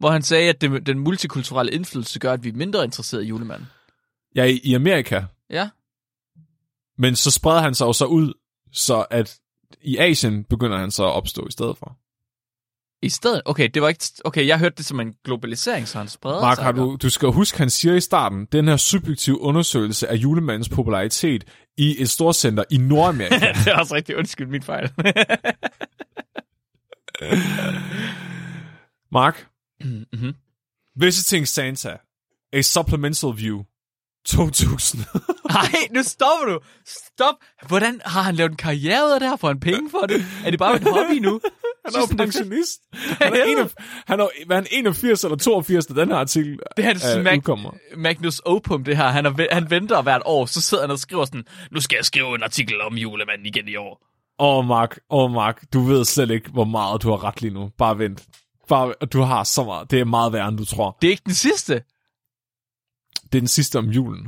[0.03, 3.27] Hvor han sagde, at det, den multikulturelle indflydelse gør, at vi er mindre interesserede i
[3.27, 3.67] julemanden.
[4.35, 5.21] Ja, i, i Amerika.
[5.49, 5.69] Ja.
[6.97, 8.33] Men så spreder han sig jo så ud,
[8.71, 9.39] så at
[9.81, 11.97] i Asien begynder han så at opstå i stedet for.
[13.01, 13.41] I stedet?
[13.45, 14.03] Okay, det var ikke...
[14.25, 16.69] Okay, jeg hørte det som en globalisering, så han spreder Mark, sig.
[16.69, 16.83] eller?
[16.83, 21.43] du, du skal huske, han siger i starten, den her subjektive undersøgelse af julemandens popularitet
[21.77, 23.47] i et storcenter i Nordamerika.
[23.65, 24.91] det er også rigtig undskyld min fejl.
[29.11, 29.52] Mark,
[29.83, 30.33] mm-hmm.
[30.95, 31.97] visiting Santa,
[32.53, 33.63] a supplemental view.
[34.25, 35.05] 2000.
[35.49, 36.59] Nej, nu stopper du.
[36.85, 37.35] Stop.
[37.67, 39.35] Hvordan har han lavet en karriere ud af det her?
[39.35, 40.25] Får han penge for det?
[40.45, 41.41] Er det bare en hobby nu?
[41.85, 42.81] Han er jo pensionist.
[43.21, 43.69] Han er, en af,
[44.07, 47.05] han er, hvad er han 81 eller 82, da den her artikel Det er hans
[47.17, 47.71] øh, Mag- udkommer.
[47.97, 49.07] Magnus Opum, det her.
[49.07, 52.05] Han, er, han venter hvert år, så sidder han og skriver sådan, nu skal jeg
[52.05, 54.05] skrive en artikel om julemanden igen i år.
[54.39, 57.41] Åh, oh, Mark, åh, oh, Mark, du ved slet ikke, hvor meget du har ret
[57.41, 57.69] lige nu.
[57.77, 58.23] Bare vent.
[58.73, 59.91] Bare, du har så meget.
[59.91, 60.97] Det er meget værre, end du tror.
[61.01, 61.73] Det er ikke den sidste.
[63.23, 64.27] Det er den sidste om julen.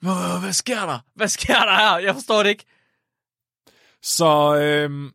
[0.00, 0.98] Hvad, hvad sker der?
[1.14, 1.98] Hvad sker der her?
[1.98, 2.64] Jeg forstår det ikke.
[4.02, 5.10] Så øhm,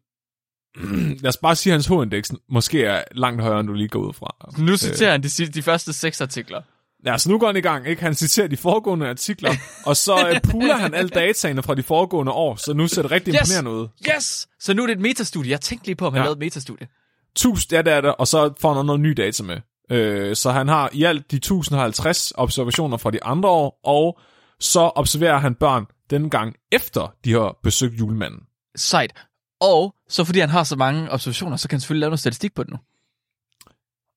[1.24, 4.00] lad os bare sige, at hans H-indeks måske er langt højere, end du lige går
[4.00, 4.52] ud fra.
[4.58, 6.62] Nu citerer han de, de første seks artikler.
[7.06, 8.02] Ja, så nu går han i gang, ikke?
[8.02, 9.52] Han citerer de foregående artikler,
[9.90, 13.12] og så øh, puler han alle dataene fra de foregående år, så nu ser det
[13.12, 13.42] rigtig Yes!
[13.42, 13.88] imponerende ud.
[14.16, 14.48] Yes!
[14.60, 15.52] Så nu er det et metastudie.
[15.52, 16.24] Jeg tænkte lige på, om han Ja.
[16.24, 16.88] lavede et metastudie.
[17.36, 19.58] 1000, ja, det er det, og så får han noget ny data med.
[19.92, 24.20] Øh, så han har i alt de 1050 observationer fra de andre år, og
[24.60, 28.42] så observerer han børn den gang efter de har besøgt julemanden.
[28.76, 29.14] Sejt.
[29.62, 32.56] Og så fordi han har så mange observationer, så kan han selvfølgelig lave noget statistik
[32.56, 32.78] på det nu.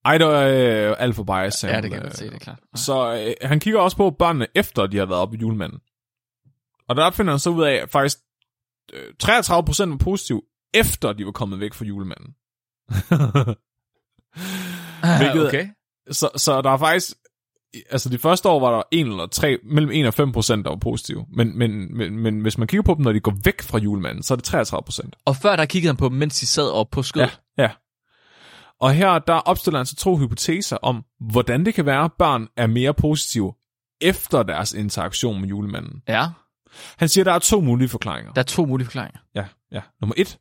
[0.04, 1.64] Ej, det er øh, alt for bias.
[1.64, 2.58] Ja, det kan man se, det er klart.
[2.74, 5.78] Så øh, han kigger også på børnene efter, de har været oppe i julemanden.
[6.88, 8.18] Og der finder han så ud af, at faktisk
[8.92, 10.44] øh, 33% var positiv,
[10.74, 12.34] efter de var kommet væk fra julemanden.
[15.18, 15.68] Hvilket- okay.
[16.10, 17.16] så, så der er faktisk...
[17.90, 20.70] Altså, de første år var der en eller tre, mellem 1 og 5 procent, der
[20.70, 21.26] var positive.
[21.36, 24.22] Men, men, men, men hvis man kigger på dem, når de går væk fra julemanden,
[24.22, 25.16] så er det 33 procent.
[25.24, 27.40] Og før der kiggede han på dem, mens de sad oppe på skødet.
[27.58, 27.70] Ja, ja.
[28.80, 32.48] Og her, der opstiller han så to hypoteser om, hvordan det kan være, at børn
[32.56, 33.52] er mere positive
[34.00, 36.02] efter deres interaktion med julemanden.
[36.08, 36.26] ja.
[36.98, 38.32] Han siger, at der er to mulige forklaringer.
[38.32, 39.18] Der er to mulige forklaringer.
[39.34, 39.80] Ja, ja.
[40.00, 40.38] Nummer et.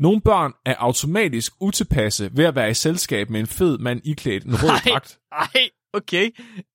[0.00, 4.44] Nogle børn er automatisk utilpasse ved at være i selskab med en fed mand iklædt
[4.44, 4.80] en rød Nej.
[4.88, 5.46] dragt, Ej,
[5.92, 6.30] okay.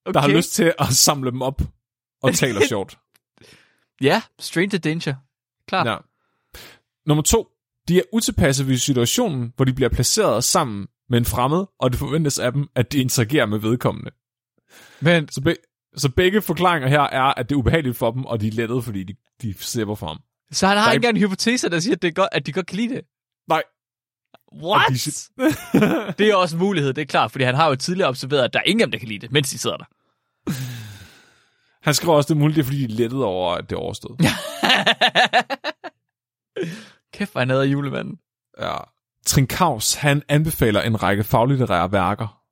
[0.06, 0.12] okay.
[0.14, 1.62] der har lyst til at samle dem op
[2.22, 2.98] og taler sjovt.
[4.00, 5.14] Ja, stranger danger.
[5.68, 5.86] Klart.
[5.86, 5.96] Ja.
[7.06, 7.48] Nummer to.
[7.88, 11.98] De er utilpasse ved situationen, hvor de bliver placeret sammen med en fremmed, og det
[11.98, 14.10] forventes af dem, at de interagerer med vedkommende.
[15.00, 15.56] Men Så, be-
[15.96, 18.84] så begge forklaringer her er, at det er ubehageligt for dem, og de er lettet,
[18.84, 20.18] fordi de, de slipper for ham.
[20.52, 22.52] så han har ikke engang en hypotese, der siger, at, det er godt, at de
[22.52, 23.04] godt kan lide det.
[23.48, 23.62] Nej.
[24.62, 24.92] What?
[26.18, 28.52] Det er også en mulighed, det er klart, fordi han har jo tidligere observeret, at
[28.52, 29.84] der er ingen af dem, der kan lide det, mens de sidder der.
[31.82, 33.76] Han skriver også, det er muligt, det er, fordi de er lettet over, at det
[33.76, 34.20] er overstået.
[37.14, 38.18] Kæft, hvor han havde julemanden.
[38.60, 38.76] Ja.
[39.26, 42.42] Trinkaus, han anbefaler en række faglitterære værker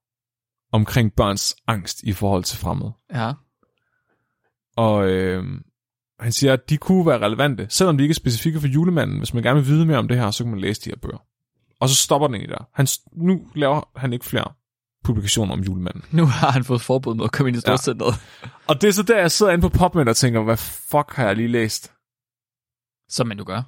[0.72, 2.92] omkring børns angst i forhold til fremmede.
[3.12, 3.32] Ja.
[4.76, 5.44] Og øh,
[6.20, 9.18] han siger, at de kunne være relevante, selvom de ikke er specifikke for julemanden.
[9.18, 10.96] Hvis man gerne vil vide mere om det her, så kan man læse de her
[10.96, 11.22] bøger.
[11.80, 12.64] Og så stopper den egentlig der.
[12.74, 14.52] Han, nu laver han ikke flere
[15.04, 16.04] publikationer om julemanden.
[16.10, 18.14] Nu har han fået forbud mod at komme ind i storcenteret.
[18.42, 18.48] Ja.
[18.68, 21.26] Og det er så der, jeg sidder inde på PubMed og tænker, hvad fuck har
[21.26, 21.92] jeg lige læst?
[23.08, 23.62] Som man nu gør.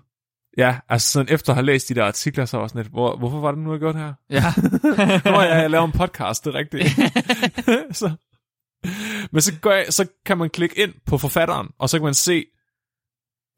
[0.56, 3.16] Ja, altså sådan efter at have læst de der artikler, så var sådan lidt, hvor,
[3.16, 4.14] hvorfor var det nu, jeg gjorde det her?
[4.30, 4.52] Ja.
[5.30, 6.84] Nå ja, jeg laver en podcast, det er rigtigt.
[8.00, 8.10] så.
[9.32, 12.14] Men så, går jeg, så kan man klikke ind på forfatteren, og så kan man
[12.14, 12.44] se,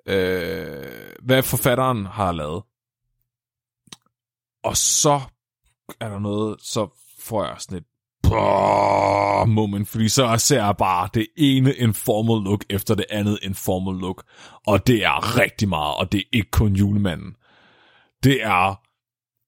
[0.07, 0.87] øh,
[1.23, 2.62] hvad forfatteren har lavet.
[4.64, 5.21] Og så
[6.01, 6.89] er der noget, så
[7.19, 7.85] får jeg sådan et
[9.49, 14.25] moment, fordi så ser jeg bare det ene informal look efter det andet informal look.
[14.66, 17.37] Og det er rigtig meget, og det er ikke kun julemanden.
[18.23, 18.81] Det er,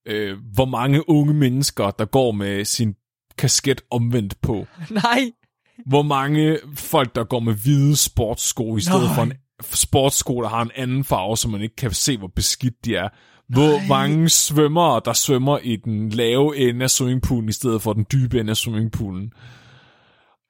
[0.07, 2.95] øh, hvor mange unge mennesker, der går med sin
[3.39, 4.66] kasket omvendt på.
[5.03, 5.33] Nej.
[5.87, 9.14] Hvor mange folk, der går med hvide sportssko, i stedet Nej.
[9.14, 12.85] for en sportssko, der har en anden farve, så man ikke kan se, hvor beskidt
[12.85, 13.09] de er.
[13.49, 13.87] Hvor Nej.
[13.89, 18.41] mange svømmere, der svømmer i den lave ende af swimmingpoolen, i stedet for den dybe
[18.41, 19.33] ende af swimmingpoolen.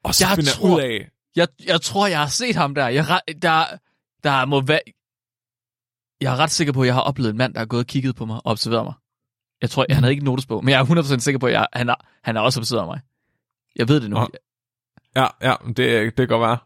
[0.04, 2.88] Og så Jeg finder tror- ud af, Jeg, jeg tror, jeg har set ham der.
[2.88, 3.64] Jeg, er der,
[4.24, 4.80] der må være...
[6.20, 7.86] Jeg er ret sikker på, at jeg har oplevet en mand, der har gået og
[7.86, 8.94] kigget på mig og observeret mig.
[9.62, 11.66] Jeg tror, han havde ikke en notesbog, men jeg er 100% sikker på, at jeg,
[11.72, 13.00] han, har, han har også observeret mig.
[13.76, 14.16] Jeg ved det nu.
[14.16, 14.30] Og-
[15.16, 16.58] ja, ja, det, det kan godt være.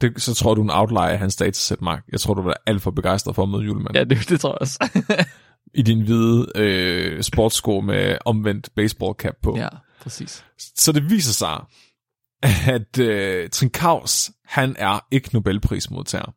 [0.00, 2.04] Det, så tror du en outlier af hans datasæt, Mark.
[2.12, 3.96] Jeg tror, du var alt for begejstret for at møde julemanden.
[3.96, 5.04] Ja, det, det tror jeg også.
[5.74, 9.56] I din hvide øh, sportssko med omvendt baseball cap på.
[9.56, 9.68] ja,
[10.00, 10.44] præcis.
[10.58, 11.64] Så det viser sig,
[12.74, 16.34] at øh, Trinkaus, han er ikke Nobelprismodtager.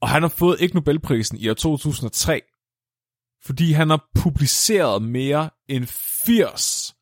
[0.00, 2.42] Og han har fået ikke Nobelprisen i år 2003,
[3.44, 5.86] fordi han har publiceret mere end
[6.26, 6.94] 80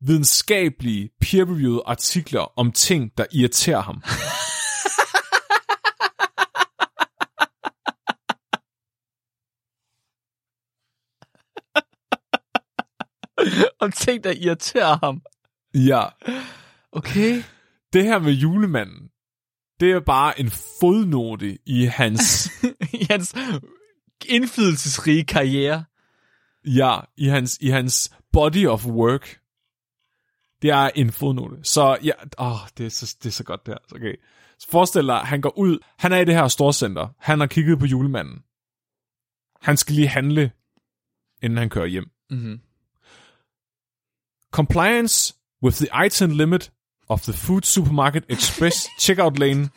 [0.00, 4.02] videnskabelige peer-reviewede artikler om ting, der irriterer ham.
[13.80, 15.22] Om ting, der irriterer ham.
[15.74, 16.04] Ja,
[16.96, 17.42] Okay.
[17.92, 19.08] Det her med julemanden,
[19.80, 22.50] det er bare en fodnote i hans,
[23.00, 23.34] I hans
[24.26, 25.84] indflydelsesrige karriere.
[26.66, 29.40] ja, i hans, i hans body of work.
[30.62, 31.56] Det er en fodnote.
[31.62, 33.96] Så ja, åh, det er så, det er så godt det her.
[33.96, 34.14] Okay.
[34.58, 37.78] Så forestil dig, han går ud, han er i det her storcenter, han har kigget
[37.78, 38.42] på julemanden.
[39.60, 40.50] Han skal lige handle,
[41.42, 42.10] inden han kører hjem.
[42.30, 42.60] Mm-hmm.
[44.50, 46.72] Compliance with the item limit
[47.08, 49.70] of the food supermarket express checkout lane.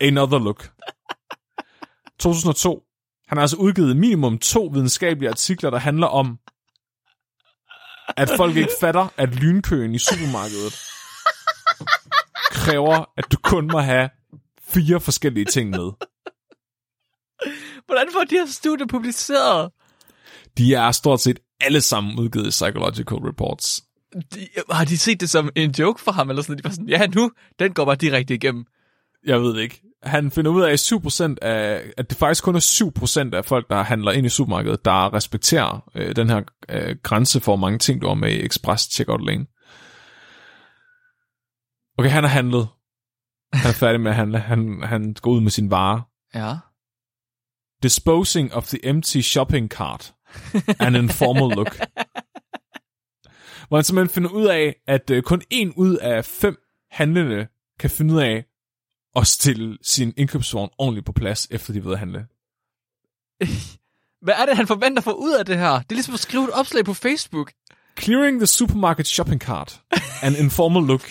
[0.00, 0.72] Another look.
[2.18, 2.82] 2002.
[3.26, 6.38] Han har altså udgivet minimum to videnskabelige artikler, der handler om,
[8.16, 10.80] at folk ikke fatter, at lynkøen i supermarkedet
[12.50, 14.10] kræver, at du kun må have
[14.68, 15.92] fire forskellige ting med.
[17.86, 19.70] Hvordan får de her studier publiceret?
[20.58, 23.80] De er stort set alle sammen udgivet i Psychological Reports.
[24.34, 26.58] De, har de set det som en joke for ham, eller sådan?
[26.58, 28.64] De var sådan, ja nu, den går bare direkte igennem.
[29.26, 29.82] Jeg ved det ikke.
[30.02, 33.70] Han finder ud af, at 7% af, at det faktisk kun er 7% af folk,
[33.70, 37.78] der handler ind i supermarkedet, der respekterer øh, den her øh, grænse for, hvor mange
[37.78, 39.46] ting, du har med i Express Checkout Lane.
[41.98, 42.68] Okay, han har handlet.
[43.52, 44.38] Han er færdig med at handle.
[44.38, 46.00] Han, han går ud med sin varer.
[46.34, 46.56] Ja.
[47.82, 50.14] Disposing of the empty shopping cart.
[50.80, 51.76] An informal look.
[53.68, 56.56] Hvor han simpelthen finder ud af, at øh, kun en ud af fem
[56.90, 57.46] handlende
[57.80, 58.44] kan finde ud af
[59.16, 62.26] at stille sin indkøbsvogn ordentligt på plads, efter de ved at handle.
[64.24, 65.70] Hvad er det, han forventer for ud af det her?
[65.70, 67.52] Det er ligesom at skrive et opslag på Facebook.
[68.00, 69.82] Clearing the supermarket shopping cart.
[70.22, 71.02] An informal look.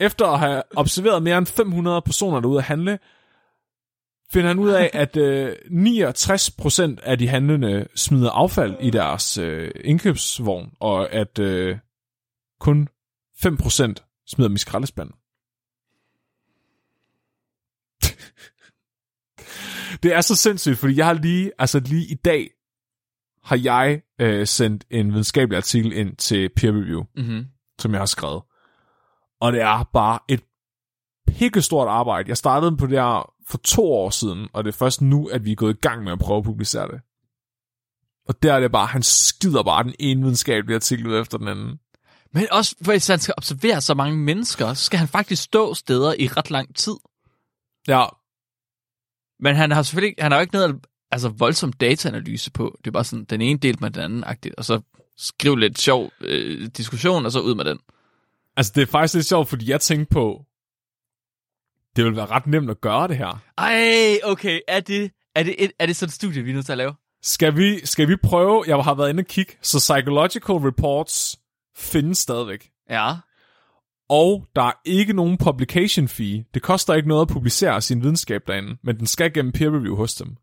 [0.00, 2.98] Efter at have observeret mere end 500 personer derude at handle,
[4.32, 9.70] finder han ud af, at øh, 69% af de handlende smider affald i deres øh,
[9.84, 11.78] indkøbsvogn, og at øh,
[12.60, 12.88] kun
[13.46, 15.14] 5% smider dem i skraldespanden.
[20.02, 22.50] Det er så sindssygt, fordi jeg har lige, altså lige i dag,
[23.44, 27.46] har jeg øh, sendt en videnskabelig artikel ind til peer review, Mm-hmm.
[27.78, 28.42] som jeg har skrevet.
[29.40, 30.40] Og det er bare et
[31.26, 32.28] pikkestort arbejde.
[32.28, 35.44] Jeg startede på det her for to år siden, og det er først nu, at
[35.44, 37.00] vi er gået i gang med at prøve at publicere det.
[38.28, 41.48] Og der er det bare, han skider bare den ene videnskabelige artikel ud efter den
[41.48, 41.78] anden.
[42.32, 46.14] Men også, hvis han skal observere så mange mennesker, så skal han faktisk stå steder
[46.18, 46.94] i ret lang tid.
[47.88, 48.04] Ja,
[49.40, 50.80] Men han har selvfølgelig han har jo ikke noget
[51.10, 52.78] altså, voldsom dataanalyse på.
[52.78, 54.80] Det er bare sådan, den ene del med den anden, agtigt, og så
[55.16, 57.78] skriv lidt sjov øh, diskussion, og så ud med den.
[58.56, 60.44] altså det er faktisk lidt sjovt, fordi jeg tænkte på,
[61.96, 63.42] det vil være ret nemt at gøre det her.
[63.58, 66.66] Ej, okay, er det, er det, et, er det sådan et studie, vi er nødt
[66.66, 66.94] til at lave?
[67.22, 71.38] Skal vi, skal vi prøve, jeg har været inde og kigge, så Psychological Reports
[71.76, 72.70] findes stadigvæk.
[72.90, 73.14] Ja.
[74.08, 76.44] Og der er ikke nogen publication fee.
[76.54, 79.96] Det koster ikke noget at publicere sin videnskab derinde, men den skal gennem peer review
[79.96, 80.36] hos dem.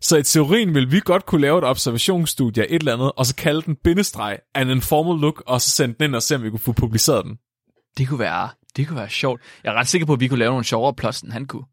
[0.00, 3.26] Så i teorien vil vi godt kunne lave et observationsstudie af et eller andet, og
[3.26, 6.42] så kalde den bindestreg an informal look, og så sende den ind og se, om
[6.42, 7.36] vi kunne få publiceret den.
[7.98, 9.40] Det kunne være, det kunne være sjovt.
[9.64, 11.64] Jeg er ret sikker på, at vi kunne lave nogle sjovere plots, end han kunne.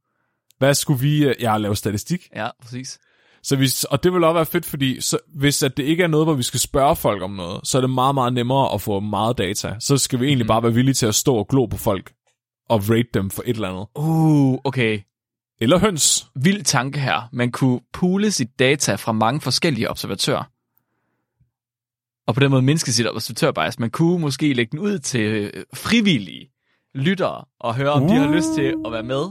[0.58, 1.26] Hvad skulle vi...
[1.26, 2.30] øh, Ja, lave statistik.
[2.36, 3.00] Ja, præcis.
[3.44, 6.08] Så hvis, og det vil også være fedt, fordi så, hvis at det ikke er
[6.08, 8.82] noget, hvor vi skal spørge folk om noget, så er det meget, meget nemmere at
[8.82, 9.76] få meget data.
[9.80, 10.48] Så skal vi egentlig mm.
[10.48, 12.14] bare være villige til at stå og glo på folk,
[12.70, 13.88] og rate dem for et eller andet.
[13.96, 15.00] Uh, okay.
[15.62, 16.28] Eller høns.
[16.36, 17.30] Vild tanke her.
[17.32, 20.44] Man kunne poole sit data fra mange forskellige observatører.
[22.28, 23.80] Og på den måde mindske sit observatørbias.
[23.80, 26.52] Man kunne måske lægge den ud til øh, frivillige
[26.96, 28.10] lyttere og høre, om uh.
[28.10, 29.24] de har lyst til at være med.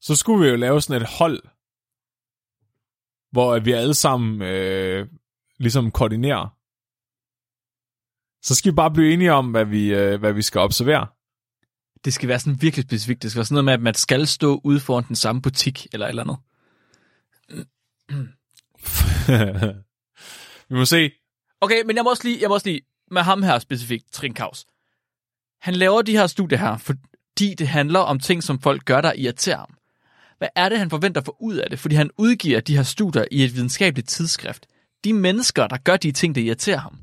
[0.00, 1.42] Så skulle vi jo lave sådan et hold,
[3.32, 5.08] hvor vi alle sammen øh,
[5.58, 6.56] ligesom koordinerer.
[8.42, 11.06] Så skal vi bare blive enige om, hvad vi, øh, hvad vi skal observere.
[12.04, 13.22] Det skal være sådan virkelig specifikt.
[13.22, 15.86] Det skal være sådan noget med, at man skal stå ude foran den samme butik
[15.92, 16.38] eller eller andet.
[20.68, 21.10] vi må se.
[21.60, 24.66] Okay, men jeg må også lige, jeg må også lige med ham her specifikt, Trinkaus.
[25.60, 29.12] Han laver de her studier her, fordi det handler om ting, som folk gør, der
[29.12, 29.79] irriterer ham.
[30.40, 31.78] Hvad er det, han forventer for ud af det?
[31.78, 34.66] Fordi han udgiver de her studier i et videnskabeligt tidsskrift.
[35.04, 36.98] De mennesker, der gør de ting, der irriterer ham,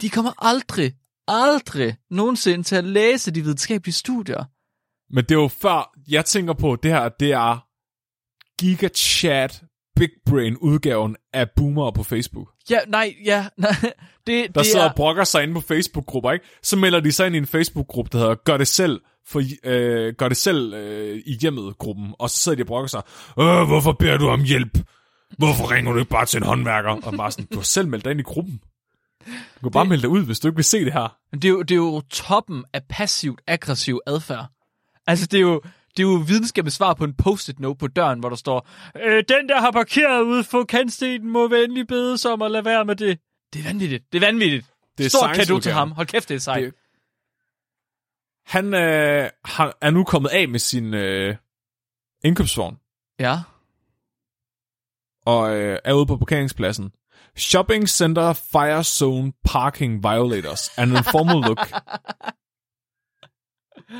[0.00, 0.92] de kommer aldrig,
[1.28, 4.44] aldrig nogensinde til at læse de videnskabelige studier.
[5.14, 7.66] Men det er jo før, jeg tænker på, det her, det er
[8.60, 9.62] GigaChat
[9.96, 12.48] Big Brain udgaven af boomer på Facebook.
[12.70, 13.72] Ja, nej, ja, nej.
[14.26, 16.46] Det, Der det sidder er, og brokker sig inde på Facebook-grupper, ikke?
[16.62, 20.14] Så melder de sig ind i en Facebook-gruppe, der hedder Gør det selv, for, øh,
[20.18, 22.14] gør det selv øh, i hjemmet-gruppen.
[22.18, 23.02] Og så sidder de og brokker sig.
[23.38, 24.78] Øh, hvorfor beder du om hjælp?
[25.38, 26.90] Hvorfor ringer du ikke bare til en håndværker?
[26.90, 28.60] Og bare sådan, du har selv meldt dig ind i gruppen.
[29.26, 31.16] Du kan bare Det- melde dig ud, hvis du ikke vil se det her.
[31.32, 34.46] Det er jo, det er jo toppen af passivt aggressiv adfærd.
[35.06, 35.60] Altså, det er jo,
[35.96, 38.68] det er jo videnskabens svar på en post-it note på døren, hvor der står,
[39.06, 42.84] øh, den der har parkeret ude for kantstenen, må venlig bedes om at lade være
[42.84, 43.18] med det.
[43.52, 44.04] Det er vanvittigt.
[44.12, 44.66] Det er vanvittigt.
[44.98, 45.90] Det er Stort science, kado til ham.
[45.90, 46.62] Hold kæft, det er sejt.
[46.64, 46.74] Det-
[48.46, 51.36] Han øh, har, er nu kommet af med sin øh,
[52.24, 52.76] indkøbsvogn,
[53.20, 53.38] Ja.
[55.26, 56.90] og øh, er ude på parkeringspladsen.
[57.36, 61.58] Shopping Center Fire Zone Parking Violators and an Informal Look.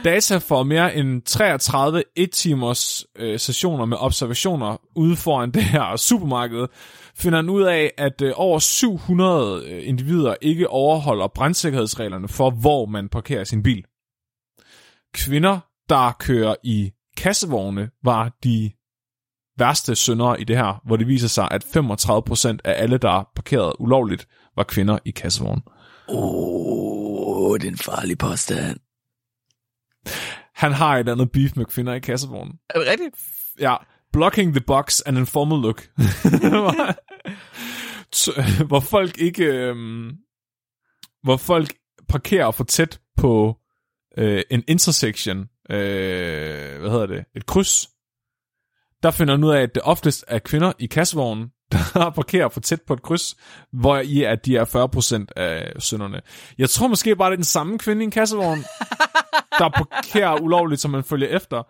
[0.05, 6.67] Data for mere end 33 et-timers øh, sessioner med observationer ude foran det her supermarked,
[7.15, 12.87] finder han ud af, at øh, over 700 øh, individer ikke overholder brandsikkerhedsreglerne for, hvor
[12.87, 13.85] man parkerer sin bil.
[15.15, 18.71] Kvinder, der kører i kassevogne, var de
[19.59, 23.81] værste syndere i det her, hvor det viser sig, at 35% af alle, der parkerede
[23.81, 25.63] ulovligt, var kvinder i kassevogne.
[26.09, 28.81] Åh, oh, det er en farlig påstand.
[30.55, 32.59] Han har et eller andet beef med kvinder i kassevognen.
[32.71, 33.17] Er det rigtigt?
[33.61, 33.77] Ja,
[34.13, 35.89] blocking the box and informal look.
[38.69, 39.45] Hvor folk ikke...
[39.45, 40.13] Øhm,
[41.23, 41.75] hvor folk
[42.09, 43.57] parkerer for tæt på
[44.19, 45.39] øh, en intersection,
[45.71, 47.89] øh, hvad hedder det, et kryds,
[49.03, 51.49] der finder han ud af, at det oftest er kvinder i kassevognen,
[51.95, 53.37] der parkerer for tæt på et kryds,
[53.73, 56.21] hvor i at de er 40% af synderne.
[56.59, 58.59] Jeg tror måske bare, det er den samme kvinde i en kassevogn,
[59.59, 61.63] der parkerer ulovligt, som man følger efter.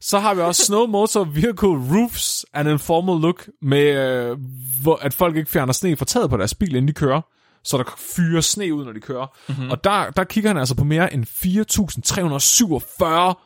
[0.00, 4.38] Så har vi også Snow Motor Vehicle Roofs and Informal Look, med øh,
[4.82, 7.20] hvor, at folk ikke fjerner sne fra taget på deres bil, inden de kører,
[7.66, 9.36] så der fyrer sne ud, når de kører.
[9.48, 9.70] Mm-hmm.
[9.70, 13.42] Og der, der kigger han altså på mere end 4.347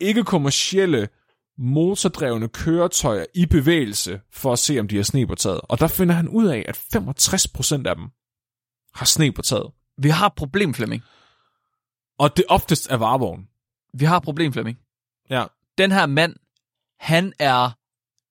[0.00, 1.08] ikke-kommercielle
[1.58, 5.60] motordrevne køretøjer i bevægelse, for at se, om de har sne på taget.
[5.62, 8.08] Og der finder han ud af, at 65% af dem
[8.94, 9.72] har sne på taget.
[9.98, 11.02] Vi har et problem, Flemming.
[12.18, 13.48] Og det oftest er varevogn.
[13.94, 14.78] Vi har et problem, Flemming.
[15.30, 15.44] Ja.
[15.78, 16.36] Den her mand,
[17.00, 17.70] han er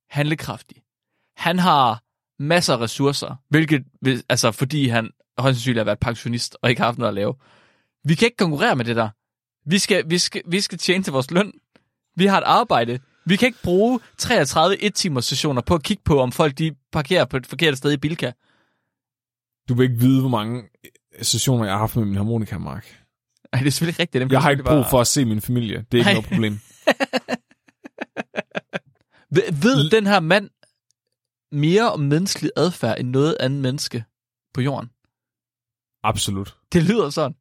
[0.09, 0.83] handlekraftig.
[1.35, 2.03] Han har
[2.39, 3.83] masser af ressourcer, hvilket,
[4.29, 5.09] altså fordi han
[5.39, 7.35] højst sandsynligt har været pensionist og ikke har haft noget at lave.
[8.03, 9.09] Vi kan ikke konkurrere med det der.
[9.65, 11.51] Vi skal, vi skal, vi skal tjene til vores løn.
[12.15, 12.99] Vi har et arbejde.
[13.25, 17.25] Vi kan ikke bruge 33 et-timers sessioner på at kigge på, om folk de parkerer
[17.25, 18.31] på et forkert sted i Bilka.
[19.69, 20.63] Du vil ikke vide, hvor mange
[21.21, 23.03] sessioner jeg har haft med min harmonika, Mark.
[23.53, 24.21] Nej, det er selvfølgelig rigtigt.
[24.21, 25.85] Dem Jeg har ikke brug for at se min familie.
[25.91, 26.13] Det er ikke Nej.
[26.13, 26.59] noget problem.
[29.31, 30.49] Ved, ved den her mand
[31.51, 34.03] mere om menneskelig adfærd end noget andet menneske
[34.53, 34.89] på jorden?
[36.03, 36.57] Absolut.
[36.73, 37.35] Det lyder sådan.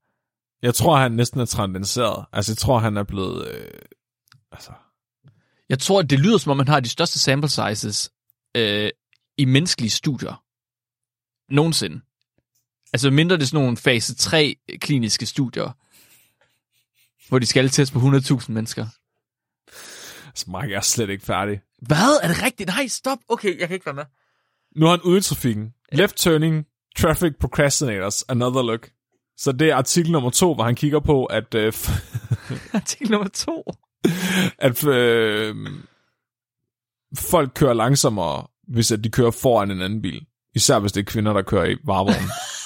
[0.62, 2.24] Jeg tror, han næsten er transcenderet.
[2.32, 3.48] Altså, jeg tror, han er blevet...
[3.48, 3.80] Øh,
[4.52, 4.72] altså,
[5.68, 8.10] Jeg tror, det lyder som om, man har de største sample sizes
[8.56, 8.90] øh,
[9.38, 10.44] i menneskelige studier.
[11.48, 12.00] Nogensinde.
[12.92, 15.72] Altså mindre det er sådan nogle fase 3 kliniske studier,
[17.28, 18.86] hvor de skal teste på 100.000 mennesker.
[20.38, 21.60] Altså Mark, jeg er slet ikke færdig.
[21.82, 22.20] Hvad?
[22.22, 22.68] Er det rigtigt?
[22.68, 23.18] Nej, stop.
[23.28, 24.04] Okay, jeg kan ikke være med.
[24.76, 25.74] Nu er han ude i trafikken.
[25.92, 26.66] Left turning,
[26.98, 28.90] traffic procrastinators, another look.
[29.36, 31.72] Så det er artikel nummer to, hvor han kigger på, at, øh,
[32.80, 33.64] Artikel nummer to.
[34.68, 35.56] at øh,
[37.18, 40.26] folk kører langsommere, hvis at de kører foran en anden bil.
[40.54, 42.30] Især hvis det er kvinder, der kører i varevogn.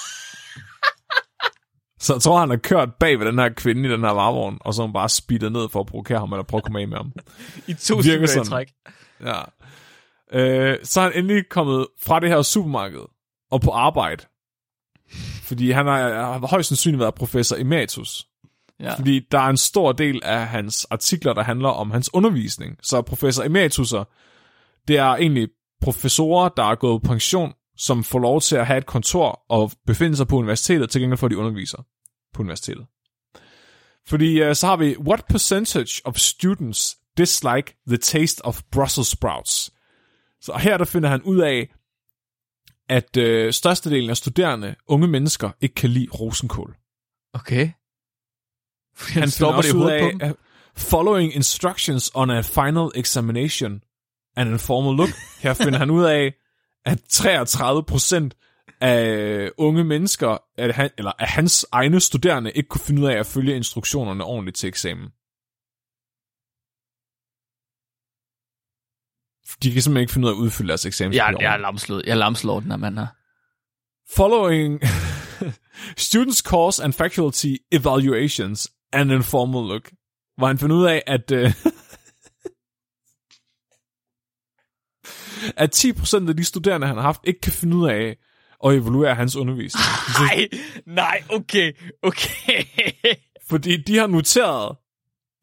[2.03, 4.57] så jeg tror, han har kørt bag ved den her kvinde i den her varevogn,
[4.61, 6.81] og så har hun bare speedet ned for at provokere ham, eller prøve at komme
[6.81, 7.11] af med ham.
[7.67, 8.43] I to sådan.
[8.43, 8.67] træk.
[9.21, 9.41] Ja.
[10.33, 13.01] Øh, så er han endelig kommet fra det her supermarked
[13.51, 14.25] og på arbejde.
[15.43, 18.27] Fordi han har, har højst sandsynligt været professor emeritus.
[18.79, 18.93] Ja.
[18.95, 22.77] Fordi der er en stor del af hans artikler, der handler om hans undervisning.
[22.81, 24.03] Så professor emerituser,
[24.87, 25.47] det er egentlig
[25.81, 29.71] professorer, der er gået på pension, som får lov til at have et kontor og
[29.87, 31.83] befinde sig på universitetet, til gengæld for at de underviser
[32.33, 32.85] på universitetet.
[34.07, 39.71] Fordi uh, så har vi, what percentage of students dislike the taste of Brussels sprouts?
[40.41, 41.73] Så her der finder han ud af,
[42.89, 46.75] at øh, størstedelen af studerende, unge mennesker, ikke kan lide rosenkål.
[47.33, 47.69] Okay.
[48.97, 50.21] Han han stopper det i på af, dem.
[50.21, 50.35] at
[50.75, 53.83] following instructions on a final examination
[54.35, 55.09] and informal look,
[55.43, 56.33] her finder han ud af,
[56.85, 58.29] at 33%
[58.83, 63.15] af unge mennesker, at han, eller af hans egne studerende, ikke kunne finde ud af
[63.15, 65.09] at følge instruktionerne ordentligt til eksamen.
[69.63, 71.13] De kan simpelthen ikke finde ud af at udfylde deres eksamen.
[71.13, 72.05] Jeg, jeg er lamslået.
[72.05, 73.07] Jeg er lamslået, den her mand her.
[74.15, 74.81] Following
[76.07, 79.91] students course and faculty evaluations and informal look,
[80.37, 81.37] hvor han finder ud af, at, uh,
[85.63, 88.17] at 10% af de studerende, han har haft, ikke kan finde ud af
[88.63, 89.85] og evaluere hans undervisning.
[90.19, 90.47] Nej,
[90.85, 91.71] nej, okay,
[92.03, 92.63] okay.
[93.49, 94.75] Fordi de har noteret,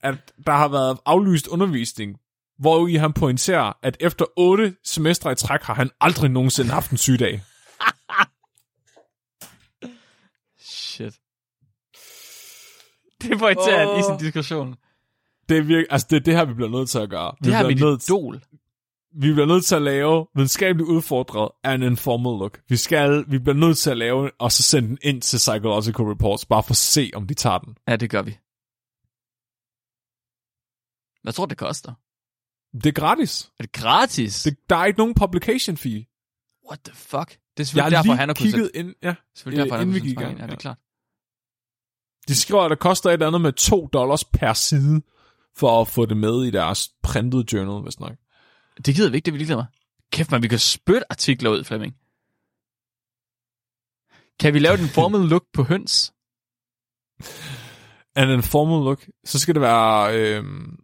[0.02, 2.16] at der har været aflyst undervisning,
[2.58, 6.90] hvor i han pointerer, at efter otte semestre i træk har han aldrig nogensinde haft
[6.90, 7.42] en sygedag.
[10.60, 11.14] Shit.
[13.22, 14.76] Det pointerer han i sin diskussion.
[15.48, 17.34] Det er, virke, altså det, er det her, vi bliver nødt til at gøre.
[17.44, 18.42] Det her er mit nødt, idol.
[19.12, 22.60] Vi bliver nødt til at lave videnskabeligt udfordret af en informal look.
[22.68, 26.04] Vi, skal, vi bliver nødt til at lave, og så sende den ind til Psychological
[26.04, 27.76] Reports, bare for at se, om de tager den.
[27.88, 28.38] Ja, det gør vi.
[31.22, 31.92] Hvad tror du, det koster?
[32.74, 33.50] Det er gratis.
[33.58, 34.42] Er det gratis?
[34.42, 36.06] Det, der er ikke nogen publication fee.
[36.68, 37.38] What the fuck?
[37.56, 39.14] Det er selvfølgelig derfor, han har kunnet kigget ind, ja.
[39.36, 40.78] selvfølgelig derfor, han inden kunnet vi gik i sætte gang, ja, det er klart.
[42.28, 45.02] De skriver, at det koster et eller andet med 2 dollars per side,
[45.56, 48.16] for at få det med i deres printed journal, hvis nok.
[48.86, 49.64] Det gider vi ikke, det vil jeg med.
[50.12, 51.96] Kæft, man, vi kan spytte artikler ud, Flemming.
[54.40, 56.12] Kan vi lave den formal look på høns?
[58.18, 60.18] And en formal look, så skal det være...
[60.18, 60.78] Øhm...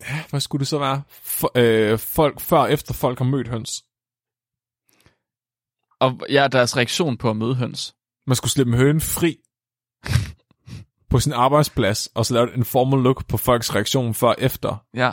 [0.00, 1.02] Ja, hvad skulle det så være?
[1.08, 3.84] For, øh, folk før og efter folk har mødt høns.
[6.00, 7.94] Og ja, deres reaktion på at møde høns.
[8.26, 9.38] Man skulle slippe en høne fri
[11.10, 14.84] på sin arbejdsplads, og så lave en formal look på folks reaktion før og efter.
[14.94, 15.10] Ja.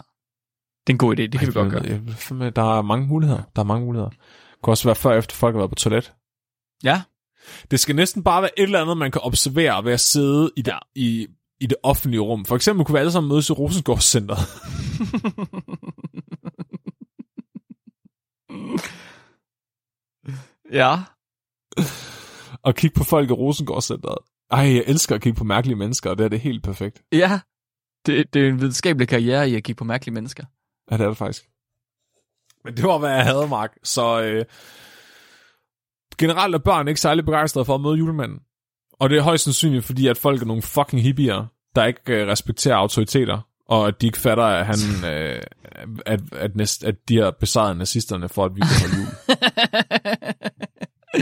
[0.88, 1.84] Det er en god idé, det kan vi godt gøre.
[2.42, 3.42] Jeg- Der er mange muligheder.
[3.56, 4.10] Der er mange muligheder.
[4.10, 4.20] Det
[4.64, 6.14] kunne også være før og efter folk har været på toilet.
[6.84, 7.02] Ja,
[7.72, 10.62] Det skal næsten bare være et eller andet, man kan observere ved at sidde i
[10.62, 10.74] det, Ja.
[10.74, 11.02] ja.
[11.02, 11.28] i,
[11.62, 12.46] i det offentlige rum.
[12.46, 14.40] For eksempel kunne vi alle sammen mødes i Rosengårdscenteret.
[20.72, 20.96] ja.
[22.64, 24.18] og kigge på folk i Rosengårdscenteret.
[24.54, 27.02] Ej, jeg elsker at kigge på mærkelige mennesker, og det er det helt perfekt.
[27.12, 27.40] Ja.
[28.06, 30.44] Det, det er en videnskabelig karriere i at kigge på mærkelige mennesker.
[30.92, 31.50] Ja, det er det faktisk.
[32.64, 33.78] Men det var, hvad jeg havde, Mark.
[33.84, 34.46] Så øh,
[36.18, 38.40] generelt er børn ikke særlig begejstrede for at møde julemanden.
[39.00, 41.46] Og det er højst sandsynligt, fordi at folk er nogle fucking hippier,
[41.76, 44.78] der ikke øh, respekterer autoriteter, og at de ikke fatter, at, han,
[45.14, 45.42] øh,
[46.06, 49.08] at, at, næst, at de har besejret nazisterne for, at vi kan holde jul.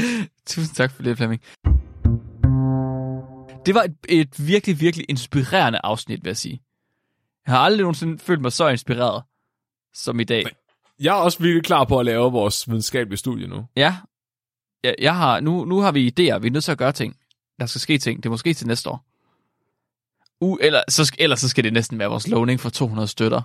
[0.47, 1.41] Tusind tak for det, Flemming.
[3.66, 6.62] Det var et, et virkelig, virkelig inspirerende afsnit, vil jeg sige.
[7.45, 9.24] Jeg har aldrig nogensinde følt mig så inspireret
[9.93, 10.45] som i dag.
[10.99, 13.68] Jeg er også virkelig klar på at lave vores videnskabelige studie nu.
[13.76, 13.95] Ja,
[14.84, 16.38] jeg, jeg har, nu, nu har vi idéer.
[16.38, 17.16] Vi er nødt til at gøre ting.
[17.59, 18.24] Der skal ske ting.
[18.24, 19.05] Det er måske til næste år.
[20.41, 23.41] Uh, eller, så, ellers så skal det næsten være vores lovning for 200 støtter.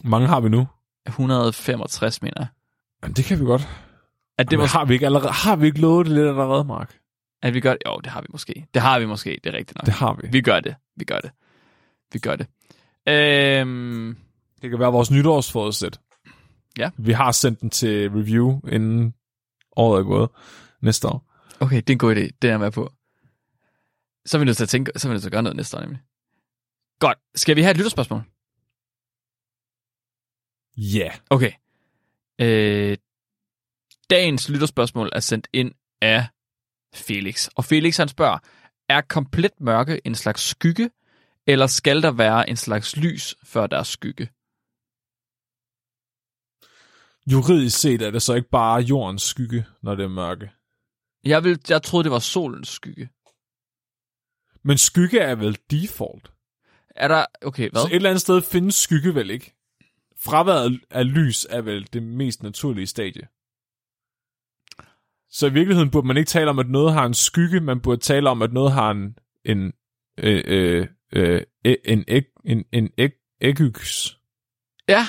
[0.00, 0.66] Hvor mange har vi nu?
[1.06, 2.46] 165, mener jeg.
[3.02, 3.68] Jamen, det kan vi godt.
[4.38, 6.64] At det Det var, har vi ikke allerede, har vi ikke lovet det lidt allerede,
[6.64, 6.98] Mark?
[7.46, 7.82] At vi gør det.
[7.86, 8.66] Jo, det har vi måske.
[8.74, 9.86] Det har vi måske, det er rigtigt nok.
[9.86, 10.28] Det har vi.
[10.32, 10.74] Vi gør det.
[10.96, 11.30] Vi gør det.
[12.12, 12.46] Vi gør det.
[13.08, 14.16] Øhm,
[14.62, 16.00] Det kan være vores nytårsforudsæt.
[16.78, 16.90] Ja.
[16.98, 19.14] Vi har sendt den til review, inden
[19.76, 20.30] året er gået
[20.82, 21.32] næste år.
[21.60, 22.20] okay, det er en god idé.
[22.42, 22.92] Det er jeg med på.
[24.26, 25.56] Så er vi nødt til at tænke, så er vi nødt til at gøre noget
[25.56, 26.00] næste år, nemlig.
[27.00, 27.18] Godt.
[27.34, 28.22] Skal vi have et lytterspørgsmål?
[30.76, 30.98] Ja.
[30.98, 31.14] Yeah.
[31.30, 31.52] Okay.
[32.40, 32.96] Øh,
[34.10, 35.72] dagens lytterspørgsmål er sendt ind
[36.02, 36.26] af
[36.96, 37.48] Felix.
[37.56, 38.38] Og Felix han spørger,
[38.88, 40.90] er komplet mørke en slags skygge,
[41.46, 44.28] eller skal der være en slags lys, før der er skygge?
[47.32, 50.50] Juridisk set er det så ikke bare jordens skygge, når det er mørke.
[51.24, 53.08] Jeg, vil, jeg troede, det var solens skygge.
[54.62, 56.32] Men skygge er vel default.
[56.96, 57.26] Er der...
[57.42, 57.80] Okay, hvad?
[57.80, 59.54] Så et eller andet sted findes skygge vel ikke.
[60.18, 63.28] Fraværet af lys er vel det mest naturlige stadie.
[65.30, 68.00] Så i virkeligheden burde man ikke tale om, at noget har en skygge, man burde
[68.00, 69.72] tale om, at noget har en en
[70.18, 70.86] øh, øh,
[71.64, 74.18] øh, en æg, en, en æg, ægyks.
[74.88, 75.06] Ja,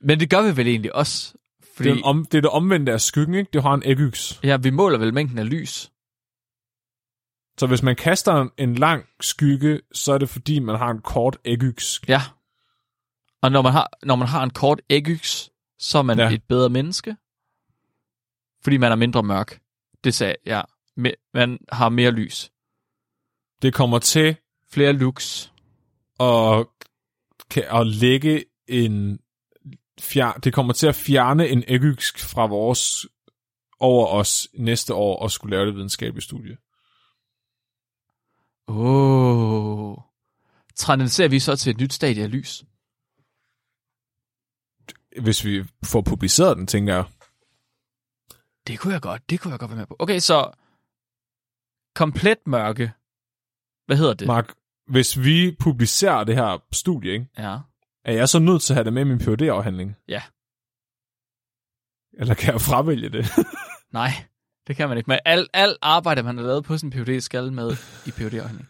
[0.00, 1.34] men det gør vi vel egentlig også.
[1.76, 3.50] Fordi Det er, om, det er det omvendte af skyggen, ikke?
[3.52, 4.40] Det har en ægyks.
[4.42, 5.90] ja, vi måler vel mængden af lys.
[7.58, 11.38] Så hvis man kaster en, lang skygge, så er det fordi, man har en kort
[11.44, 12.00] ægyks.
[12.08, 12.20] Ja.
[13.42, 16.18] Og når man har, når man har en kort ægyks, så er man.
[16.18, 16.30] Ja.
[16.30, 17.16] et bedre menneske.
[18.64, 19.60] Fordi man er mindre mørk.
[20.04, 20.64] Det sagde jeg.
[20.96, 21.10] Ja.
[21.34, 22.52] Man har mere lys.
[23.62, 24.36] Det kommer til
[24.68, 25.48] Flere lux.
[26.20, 26.66] at,
[27.50, 29.20] kan, at lægge en
[30.00, 33.06] fjer, det kommer til at fjerne en ægysk fra vores
[33.80, 36.56] over os næste år og skulle lave det videnskabelige studie.
[38.68, 38.76] Åh.
[38.76, 39.96] Oh.
[40.74, 42.64] Transcenderer vi så til et nyt stadie af lys?
[45.20, 47.04] Hvis vi får publiceret den, tænker jeg.
[48.66, 49.30] Det kunne jeg godt.
[49.30, 49.96] Det kunne jeg godt være med på.
[49.98, 50.50] Okay, så
[51.94, 52.92] komplet mørke.
[53.86, 54.26] Hvad hedder det?
[54.26, 54.54] Mark,
[54.86, 57.58] hvis vi publicerer det her studie, ikke, Ja.
[58.04, 60.22] er jeg så nødt til at have det med i min phd afhandling Ja.
[62.12, 63.26] Eller kan jeg fravælge det?
[64.00, 64.10] Nej,
[64.66, 65.08] det kan man ikke.
[65.08, 67.70] Men alt al arbejde, man har lavet på sin PhD, skal med
[68.06, 68.68] i phd afhandling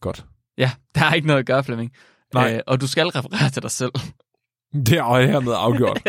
[0.00, 0.26] Godt.
[0.58, 1.92] Ja, der er ikke noget at gøre, Flemming.
[2.34, 2.54] Nej.
[2.54, 3.92] Øh, og du skal referere til dig selv.
[4.86, 6.00] Det er jeg hermed afgjort.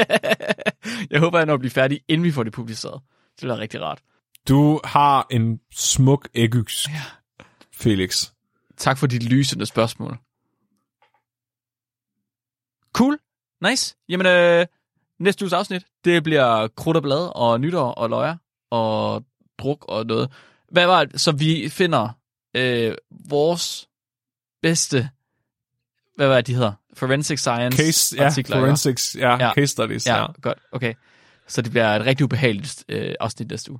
[1.11, 3.01] jeg håber, jeg når at blive færdig, inden vi får det publiceret.
[3.35, 4.01] Det bliver rigtig rart.
[4.47, 7.01] Du har en smuk ægyks, Ja.
[7.73, 8.31] Felix.
[8.77, 10.17] Tak for dit lysende spørgsmål.
[12.93, 13.17] Cool.
[13.69, 13.95] Nice.
[14.09, 14.65] Jamen, øh,
[15.19, 18.35] næste uges afsnit, det bliver krudt og blad og nytår og løjer
[18.69, 19.23] og
[19.57, 20.31] druk og noget.
[20.71, 21.21] Hvad var det?
[21.21, 22.09] Så vi finder
[22.55, 22.95] øh,
[23.29, 23.89] vores
[24.61, 25.09] bedste,
[26.15, 26.73] hvad var det, de hedder?
[26.97, 28.59] Forensic Science Case, ja, artikler.
[28.59, 29.53] forensics, ja, Ja.
[29.53, 30.17] case studies, ja.
[30.17, 30.57] Ja, godt.
[30.71, 30.93] Okay.
[31.47, 33.79] Så det bliver et rigtig ubehageligt øh, afsnit næste uge.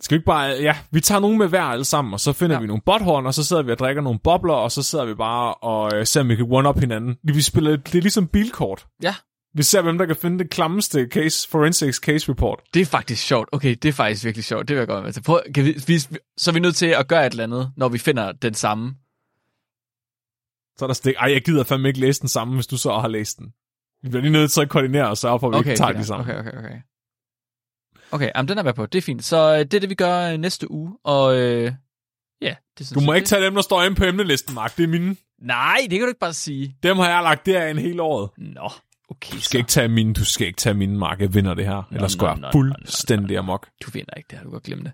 [0.00, 2.56] Skal vi ikke bare, ja, vi tager nogen med hver alle sammen, og så finder
[2.56, 2.60] ja.
[2.60, 5.14] vi nogle botthorn, og så sidder vi og drikker nogle bobler, og så sidder vi
[5.14, 7.16] bare og øh, ser, om vi kan one-up hinanden.
[7.24, 8.86] Vi spiller, det er ligesom bilkort.
[9.02, 9.14] Ja.
[9.56, 12.60] Vi ser, hvem der kan finde det klammeste case, forensics case report.
[12.74, 13.48] Det er faktisk sjovt.
[13.52, 14.68] Okay, det er faktisk virkelig sjovt.
[14.68, 15.22] Det vil jeg godt være med til.
[15.22, 15.98] Prøv, kan vi, vi,
[16.36, 18.94] så er vi nødt til at gøre et eller andet, når vi finder den samme.
[20.78, 21.14] Så er der stik.
[21.18, 23.46] Ej, jeg gider fandme ikke læse den samme, hvis du så har læst den.
[24.02, 25.90] Vi bliver lige nødt til at koordinere og sørge for, at vi Okay, ikke tager
[25.90, 26.24] okay, de samme.
[26.24, 26.76] okay, okay, okay.
[28.10, 28.86] Okay, jamen, den er jeg med på.
[28.86, 29.24] Det er fint.
[29.24, 30.92] Så øh, det er det, vi gør øh, næste uge.
[31.04, 31.72] Og øh,
[32.42, 34.76] ja, det synes Du må jeg, ikke tage dem, der står inde på emnelisten, Mark.
[34.76, 35.16] Det er mine.
[35.42, 36.76] Nej, det kan du ikke bare sige.
[36.82, 38.30] Dem har jeg lagt derind hele året.
[38.38, 38.70] Nå,
[39.10, 39.32] okay.
[39.32, 41.20] Du skal ikke tage mine, du skal ikke tage mine, Mark.
[41.20, 41.82] Jeg vinder det her.
[41.92, 43.68] Ellers nå, går nå, jeg nå, nå, fuldstændig amok.
[43.86, 44.92] Du vinder ikke det her, du kan glemme det.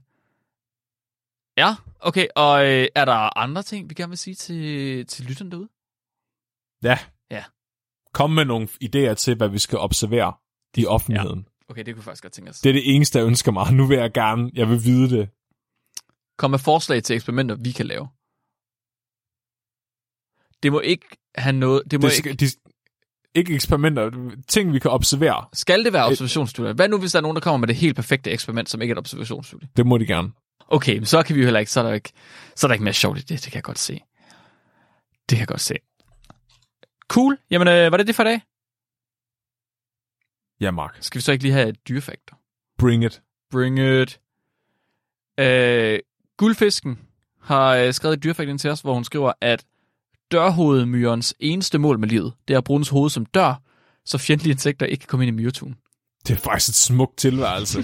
[1.60, 2.26] Ja, okay.
[2.36, 5.68] Og øh, er der andre ting, vi gerne vil sige til, til lytterne derude?
[6.82, 6.98] Ja.
[7.30, 7.44] Ja.
[8.12, 10.32] Kom med nogle idéer til, hvad vi skal observere
[10.76, 11.46] i offentligheden.
[11.68, 12.60] Okay, det kunne faktisk godt tænke os.
[12.60, 13.72] Det er det eneste, jeg ønsker mig.
[13.72, 15.28] Nu vil jeg gerne, jeg vil vide det.
[16.38, 18.08] Kom med forslag til eksperimenter, vi kan lave.
[20.62, 21.82] Det må ikke have noget...
[21.90, 22.46] Det må det ikke, skal, de,
[23.34, 25.46] ikke eksperimenter, ting vi kan observere.
[25.52, 26.72] skal det være observationsstudier?
[26.72, 28.92] Hvad nu, hvis der er nogen, der kommer med det helt perfekte eksperiment, som ikke
[28.92, 29.68] er et observationsstudie?
[29.76, 30.32] Det må de gerne.
[30.70, 31.72] Okay, så kan vi jo heller ikke...
[31.72, 32.12] Så er der ikke,
[32.56, 33.28] så er der ikke mere sjovt i det.
[33.28, 33.92] Det kan jeg godt se.
[35.28, 35.74] Det kan jeg godt se.
[37.08, 37.38] Cool.
[37.50, 38.42] Jamen, øh, var det det for i dag?
[40.60, 40.96] Ja, Mark.
[41.00, 42.38] Skal vi så ikke lige have et dyrefaktor?
[42.78, 43.22] Bring it.
[43.50, 44.20] Bring it.
[45.38, 45.98] Øh,
[46.36, 46.98] guldfisken
[47.40, 49.64] har øh, skrevet et dyrefakt ind til os, hvor hun skriver, at
[50.32, 53.62] dørhovedmyrens eneste mål med livet, det er at bruge dens hoved som dør,
[54.04, 55.76] så fjendtlige insekter ikke kan komme ind i myretun.
[56.26, 57.82] Det er faktisk et smukt tilværelse.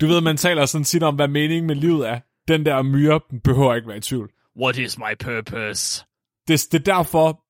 [0.00, 2.20] du ved, man taler sådan tit om, hvad meningen med livet er.
[2.48, 4.30] Den der myre behøver ikke være i tvivl.
[4.60, 6.04] What is my purpose?
[6.48, 7.40] Det, det er derfor,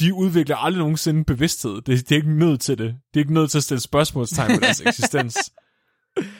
[0.00, 1.74] de udvikler aldrig nogensinde bevidsthed.
[1.74, 2.86] Det, det er ikke nødt til det.
[3.14, 5.52] Det er ikke nødt til at stille spørgsmålstegn ved deres eksistens.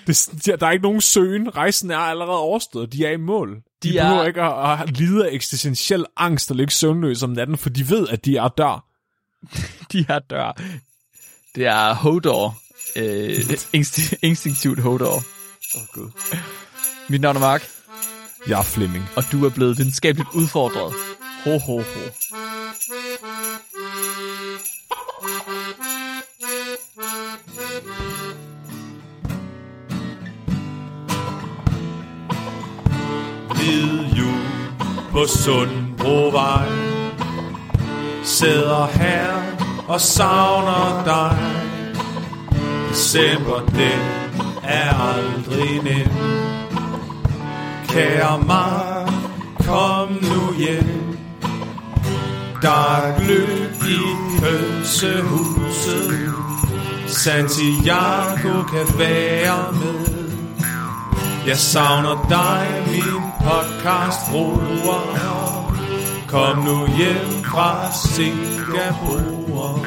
[0.06, 1.56] Det, der er ikke nogen søgen.
[1.56, 2.92] Rejsen er allerede overstået.
[2.92, 3.56] De er i mål.
[3.56, 7.30] De, De er- behøver ikke at, at lide af eksistentiel angst og ligge søvnløs om
[7.30, 8.86] natten, for de ved, at de er dør.
[9.92, 10.60] De her dør.
[11.54, 12.56] Det er Hodor.
[12.96, 13.38] Øh,
[13.76, 15.14] insti- instinktivt Hodor.
[15.14, 15.22] Åh,
[15.74, 16.10] oh, Gud.
[17.08, 17.68] Mit navn er Mark,
[18.48, 19.04] Jeg er Flemming.
[19.16, 20.94] og du er blevet videnskabeligt udfordret.
[21.44, 22.00] Ho, ho, ho.
[33.54, 34.40] Hvid jul
[35.12, 36.68] på Sundbrovej
[38.24, 39.42] Sidder her
[39.88, 41.69] og savner dig
[42.90, 44.00] December, den
[44.62, 46.08] er aldrig nem
[47.88, 49.12] Kære Mark,
[49.66, 51.18] kom nu hjem
[52.62, 54.00] Der er gløb i
[54.40, 56.34] pølsehuset
[57.06, 60.20] Santiago kan være med
[61.46, 65.02] jeg savner dig, min podcast bruger.
[66.28, 69.80] Kom nu hjem fra Singapore.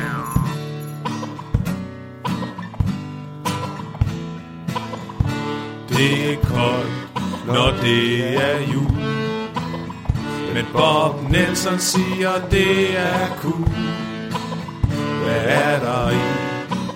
[5.98, 8.98] Det er koldt, når det er jul.
[10.54, 13.70] Men Bob Nelson siger, det er cool.
[15.24, 16.20] Hvad er der i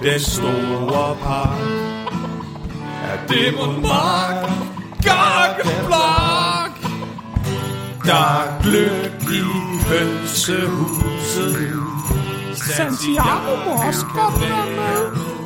[0.04, 1.60] den store park?
[3.04, 4.50] Er det mod mark?
[5.04, 6.74] Gakkeblok!
[8.06, 9.42] Der er gløb i
[9.88, 11.74] hønsehuset.
[12.76, 15.37] Santiago må også godt være med.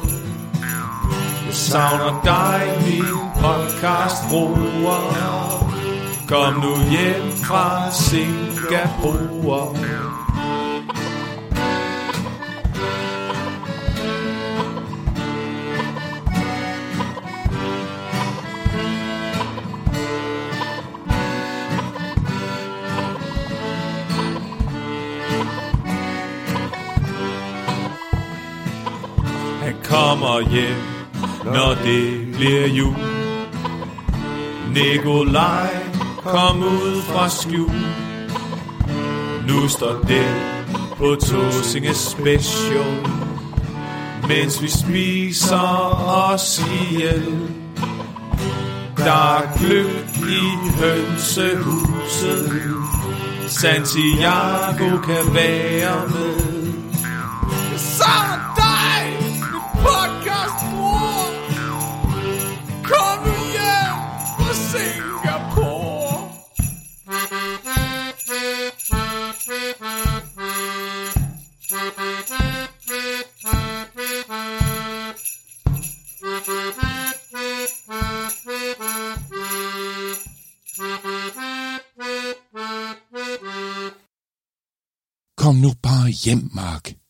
[1.51, 3.05] Jeg savner dig, min
[3.35, 5.03] podcast bruger.
[6.27, 9.77] Kom nu hjem fra Singapore.
[29.91, 30.90] kommer hjem,
[31.53, 32.95] når det bliver jul.
[34.73, 35.69] Nikolaj
[36.23, 37.81] kom ud fra skjul.
[39.47, 40.25] Nu står det
[40.97, 43.07] på Tåsinge Special,
[44.27, 47.49] mens vi spiser os ihjel.
[48.97, 52.51] Der er gløb i hønsehuset,
[53.47, 56.50] Santiago kan være med.
[86.11, 87.00] Hjem, Mark.